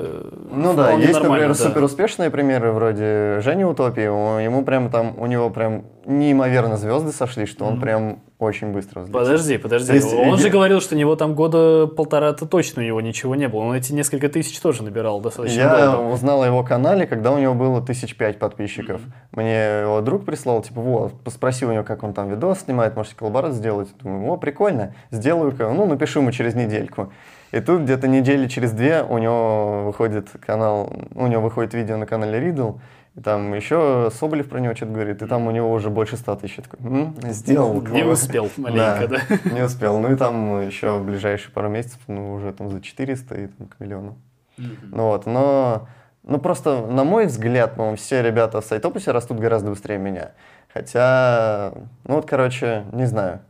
э, 0.00 0.30
Ну 0.50 0.74
да, 0.74 0.90
есть, 0.90 1.12
например, 1.12 1.48
да. 1.48 1.54
супер 1.54 1.84
успешные 1.84 2.28
примеры, 2.28 2.72
вроде 2.72 3.40
Жени 3.40 3.64
Утопии, 3.64 4.02
ему 4.02 4.64
прям 4.64 4.90
там, 4.90 5.14
у 5.16 5.26
него 5.26 5.48
прям 5.50 5.84
неимоверно 6.06 6.76
звезды 6.76 7.12
сошли, 7.12 7.46
что 7.46 7.66
он 7.66 7.76
mm-hmm. 7.76 7.80
прям 7.80 8.18
очень 8.42 8.72
быстро 8.72 9.00
взлетел. 9.00 9.20
Подожди, 9.20 9.58
подожди. 9.58 9.92
Есть, 9.94 10.12
он 10.12 10.38
же 10.38 10.50
говорил, 10.50 10.80
что 10.80 10.94
у 10.94 10.98
него 10.98 11.16
там 11.16 11.34
года 11.34 11.86
полтора-то 11.86 12.46
точно 12.46 12.82
у 12.82 12.84
него 12.84 13.00
ничего 13.00 13.34
не 13.34 13.48
было. 13.48 13.60
Он 13.60 13.74
эти 13.74 13.92
несколько 13.92 14.28
тысяч 14.28 14.58
тоже 14.60 14.82
набирал 14.82 15.20
достаточно 15.20 15.58
Я 15.58 15.92
долго. 15.92 16.12
узнал 16.12 16.42
о 16.42 16.46
его 16.46 16.62
канале, 16.62 17.06
когда 17.06 17.32
у 17.32 17.38
него 17.38 17.54
было 17.54 17.80
тысяч 17.80 18.16
пять 18.16 18.38
подписчиков. 18.38 19.00
Mm-hmm. 19.00 19.40
Мне 19.40 19.80
его 19.82 20.00
друг 20.00 20.24
прислал, 20.24 20.62
типа, 20.62 20.80
вот, 20.80 21.14
спросил 21.28 21.70
у 21.70 21.72
него, 21.72 21.84
как 21.84 22.02
он 22.02 22.12
там 22.12 22.28
видос 22.28 22.60
снимает, 22.60 22.96
может, 22.96 23.14
коллаборат 23.14 23.54
сделать. 23.54 23.88
Думаю, 24.02 24.32
о, 24.32 24.36
прикольно, 24.36 24.94
сделаю-ка, 25.10 25.70
ну, 25.70 25.86
напишу 25.86 26.20
ему 26.20 26.32
через 26.32 26.54
недельку. 26.54 27.12
И 27.52 27.60
тут 27.60 27.82
где-то 27.82 28.08
недели 28.08 28.48
через 28.48 28.72
две 28.72 29.02
у 29.02 29.18
него 29.18 29.84
выходит 29.84 30.28
канал, 30.44 30.90
у 31.14 31.26
него 31.26 31.42
выходит 31.42 31.74
видео 31.74 31.98
на 31.98 32.06
канале 32.06 32.40
Riddle, 32.40 32.78
и 33.14 33.20
там 33.20 33.52
еще 33.52 34.10
Соболев 34.12 34.48
про 34.48 34.58
него 34.58 34.74
что-то 34.74 34.92
говорит, 34.92 35.20
и 35.20 35.26
там 35.26 35.46
у 35.46 35.50
него 35.50 35.70
уже 35.70 35.90
больше 35.90 36.16
ста 36.16 36.34
тысяч. 36.34 36.56
такой, 36.56 36.80
М, 36.80 37.14
сделал. 37.24 37.82
Не 37.82 38.04
успел 38.04 38.50
маленько, 38.56 39.06
да, 39.08 39.20
да? 39.28 39.50
Не 39.54 39.62
успел. 39.62 39.98
Ну 39.98 40.12
и 40.12 40.16
там 40.16 40.66
еще 40.66 40.98
в 40.98 41.04
ближайшие 41.04 41.52
пару 41.52 41.68
месяцев, 41.68 42.00
ну 42.06 42.32
уже 42.32 42.52
там 42.52 42.70
за 42.70 42.80
400 42.80 43.34
и 43.34 43.46
там, 43.48 43.66
к 43.68 43.80
миллиону. 43.80 44.16
Mm-hmm. 44.58 44.88
Ну 44.92 45.02
вот, 45.04 45.26
но... 45.26 45.88
Ну 46.24 46.38
просто, 46.38 46.86
на 46.86 47.02
мой 47.02 47.26
взгляд, 47.26 47.74
по-моему, 47.74 47.96
все 47.96 48.22
ребята 48.22 48.60
в 48.60 48.64
Сайтопусе 48.64 49.10
растут 49.10 49.40
гораздо 49.40 49.70
быстрее 49.70 49.98
меня. 49.98 50.30
Хотя, 50.72 51.72
ну 52.04 52.14
вот, 52.14 52.26
короче, 52.26 52.84
не 52.92 53.06
знаю. 53.06 53.40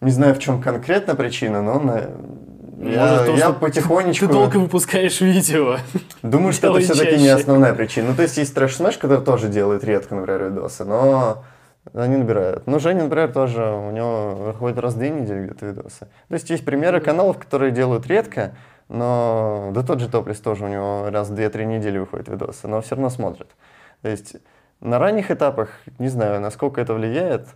Не 0.00 0.10
знаю, 0.10 0.34
в 0.34 0.38
чем 0.38 0.62
конкретно 0.62 1.16
причина, 1.16 1.62
но 1.62 1.80
я, 2.78 3.00
Может, 3.00 3.26
то, 3.26 3.36
я 3.36 3.50
потихонечку... 3.50 4.26
Ты 4.26 4.32
долго 4.32 4.56
выпускаешь 4.56 5.20
видео. 5.20 5.78
Думаю, 6.22 6.52
что 6.52 6.76
это 6.76 6.92
все-таки 6.92 7.16
не 7.16 7.28
основная 7.28 7.74
причина. 7.74 8.10
Ну, 8.10 8.14
то 8.14 8.22
есть 8.22 8.36
есть 8.36 8.54
трэш 8.54 8.76
смеш, 8.76 8.98
который 8.98 9.24
тоже 9.24 9.48
делает 9.48 9.84
редко, 9.84 10.14
например, 10.14 10.44
видосы, 10.44 10.84
но 10.84 11.44
они 11.92 12.16
набирают. 12.16 12.66
Ну, 12.66 12.78
Женя, 12.78 13.04
например, 13.04 13.32
тоже, 13.32 13.64
у 13.64 13.90
него 13.90 14.34
выходит 14.34 14.78
раз 14.78 14.94
в 14.94 14.98
две 14.98 15.10
недели 15.10 15.46
где-то 15.46 15.66
видосы. 15.66 16.08
То 16.28 16.34
есть 16.34 16.50
есть 16.50 16.64
примеры 16.64 17.00
каналов, 17.00 17.38
которые 17.38 17.72
делают 17.72 18.06
редко, 18.06 18.54
но 18.88 19.70
да 19.74 19.82
тот 19.82 20.00
же 20.00 20.08
Топлис 20.08 20.40
тоже 20.40 20.64
у 20.64 20.68
него 20.68 21.10
раз 21.10 21.28
в 21.28 21.34
две-три 21.34 21.66
недели 21.66 21.98
выходит 21.98 22.28
видосы, 22.28 22.68
но 22.68 22.80
все 22.80 22.94
равно 22.94 23.10
смотрят. 23.10 23.48
То 24.02 24.08
есть 24.08 24.36
на 24.80 24.98
ранних 24.98 25.30
этапах, 25.30 25.70
не 25.98 26.08
знаю, 26.08 26.40
насколько 26.40 26.80
это 26.80 26.94
влияет, 26.94 27.48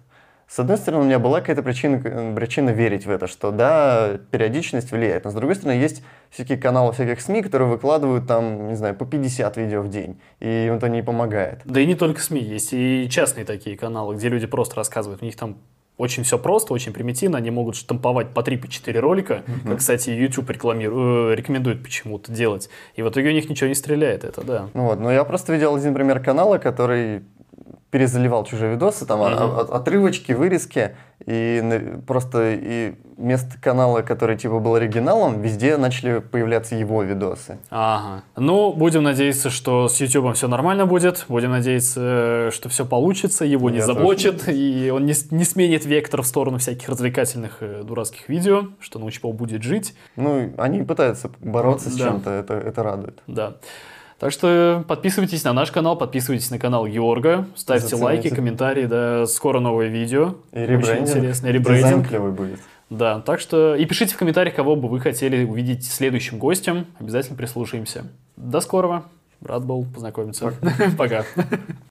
с 0.49 0.59
одной 0.59 0.79
стороны, 0.79 1.03
у 1.03 1.07
меня 1.07 1.19
была 1.19 1.41
какая-то 1.41 1.63
причина, 1.63 2.35
причина 2.35 2.71
верить 2.71 3.05
в 3.05 3.11
это, 3.11 3.27
что 3.27 3.51
да, 3.51 4.19
периодичность 4.31 4.91
влияет. 4.91 5.25
Но 5.25 5.31
с 5.31 5.35
другой 5.35 5.57
стороны, 5.57 5.79
есть 5.79 6.03
всякие 6.31 6.57
каналы 6.57 6.95
всяких 6.95 7.21
СМИ, 7.21 7.43
которые 7.43 7.69
выкладывают 7.69 8.27
там, 8.27 8.69
не 8.69 8.75
знаю, 8.75 8.95
по 8.95 9.05
50 9.05 9.57
видео 9.59 9.83
в 9.83 9.91
день. 9.91 10.19
И 10.41 10.47
это 10.47 10.89
не 10.89 11.03
помогает. 11.03 11.61
Да 11.67 11.81
и 11.81 11.87
не 11.87 11.95
только 11.95 12.23
СМИ, 12.23 12.41
есть 12.41 12.73
и 12.73 13.09
частные 13.11 13.45
такие 13.45 13.77
каналы, 13.77 14.15
где 14.15 14.31
люди 14.31 14.47
просто 14.47 14.77
рассказывают. 14.77 15.21
У 15.21 15.27
них 15.27 15.37
там 15.37 15.59
очень 15.99 16.23
все 16.23 16.39
просто, 16.39 16.73
очень 16.73 16.95
примитивно. 16.95 17.37
Они 17.37 17.51
могут 17.51 17.77
штамповать 17.77 18.29
по 18.33 18.41
3-4 18.41 18.95
по 18.95 19.01
ролика, 19.03 19.43
mm-hmm. 19.47 19.69
как, 19.69 19.79
кстати, 19.79 20.11
YouTube 20.11 20.49
рекламирует, 20.49 21.33
э, 21.33 21.41
рекомендует 21.41 21.83
почему-то 21.83 22.33
делать. 22.33 22.71
И 22.95 23.03
в 23.03 23.11
итоге 23.11 23.29
у 23.29 23.33
них 23.33 23.51
ничего 23.51 23.69
не 23.69 23.75
стреляет, 23.75 24.25
это 24.25 24.43
да. 24.43 24.69
Ну 24.73 24.85
вот, 24.85 24.99
но 24.99 25.13
я 25.13 25.25
просто 25.25 25.53
видел 25.53 25.75
один 25.75 25.93
пример 25.93 26.21
канала, 26.21 26.57
который 26.57 27.23
перезаливал 27.91 28.45
чужие 28.45 28.73
видосы, 28.73 29.07
там 29.07 29.21
mm-hmm. 29.21 29.71
отрывочки, 29.71 30.33
вырезки, 30.33 30.95
и 31.25 31.99
просто 32.07 32.53
и 32.55 32.95
вместо 33.17 33.59
канала, 33.61 34.03
который 34.03 34.37
типа 34.37 34.61
был 34.61 34.75
оригиналом, 34.75 35.41
везде 35.41 35.77
начали 35.77 36.21
появляться 36.21 36.75
его 36.77 37.03
видосы. 37.03 37.59
Ага. 37.71 38.23
Ну, 38.37 38.73
будем 38.73 39.03
надеяться, 39.03 39.51
что 39.51 39.89
с 39.89 40.01
YouTube 40.01 40.35
все 40.35 40.49
нормально 40.49 40.87
будет, 40.87 41.25
будем 41.29 41.51
надеяться, 41.51 42.51
что 42.53 42.69
все 42.69 42.85
получится, 42.85 43.45
его 43.45 43.71
не 43.71 43.79
Я 43.79 43.87
заблочат, 43.87 44.45
тоже. 44.45 44.57
и 44.57 44.91
он 44.91 45.07
не, 45.07 45.15
не 45.31 45.45
сменит 45.45 45.85
вектор 45.85 46.23
в 46.23 46.27
сторону 46.27 46.59
всяких 46.59 46.89
развлекательных 46.89 47.59
э, 47.61 47.83
дурацких 47.83 48.29
видео, 48.29 48.69
что 48.81 48.99
научпол 48.99 49.33
будет 49.33 49.63
жить. 49.63 49.95
Ну, 50.17 50.53
они 50.59 50.83
пытаются 50.83 51.31
бороться 51.41 51.91
с 51.91 51.97
да. 51.97 52.05
чем-то, 52.05 52.31
это, 52.31 52.55
это 52.55 52.83
радует. 52.83 53.23
Да. 53.27 53.57
Так 54.19 54.33
что 54.33 54.85
подписывайтесь 54.89 55.45
на 55.45 55.53
наш 55.53 55.71
канал, 55.71 55.97
подписывайтесь 55.97 56.51
на 56.51 56.59
канал 56.59 56.87
Георга, 56.89 57.47
ставьте 57.55 57.85
Зацените. 57.85 58.05
лайки, 58.05 58.29
комментарии, 58.35 58.87
да, 58.87 59.27
скоро 59.27 59.61
новое 59.61 59.87
видео. 59.87 60.35
И 60.53 60.59
Очень 60.59 61.03
интересно, 61.03 61.47
ребрендинг. 61.49 62.09
клевый 62.09 62.33
будет. 62.33 62.59
Да, 62.91 63.21
так 63.21 63.39
что 63.39 63.77
и 63.77 63.85
пишите 63.85 64.15
в 64.15 64.19
комментариях, 64.19 64.57
кого 64.57 64.75
бы 64.75 64.89
вы 64.89 64.99
хотели 65.01 65.45
увидеть 65.45 65.85
следующим 65.85 66.39
гостем. 66.39 66.87
Обязательно 66.99 67.37
прислушаемся. 67.37 68.07
До 68.37 68.61
скорого. 68.61 69.05
Рад 69.41 69.65
был 69.65 69.85
познакомиться. 69.85 70.53
Пока. 70.97 71.25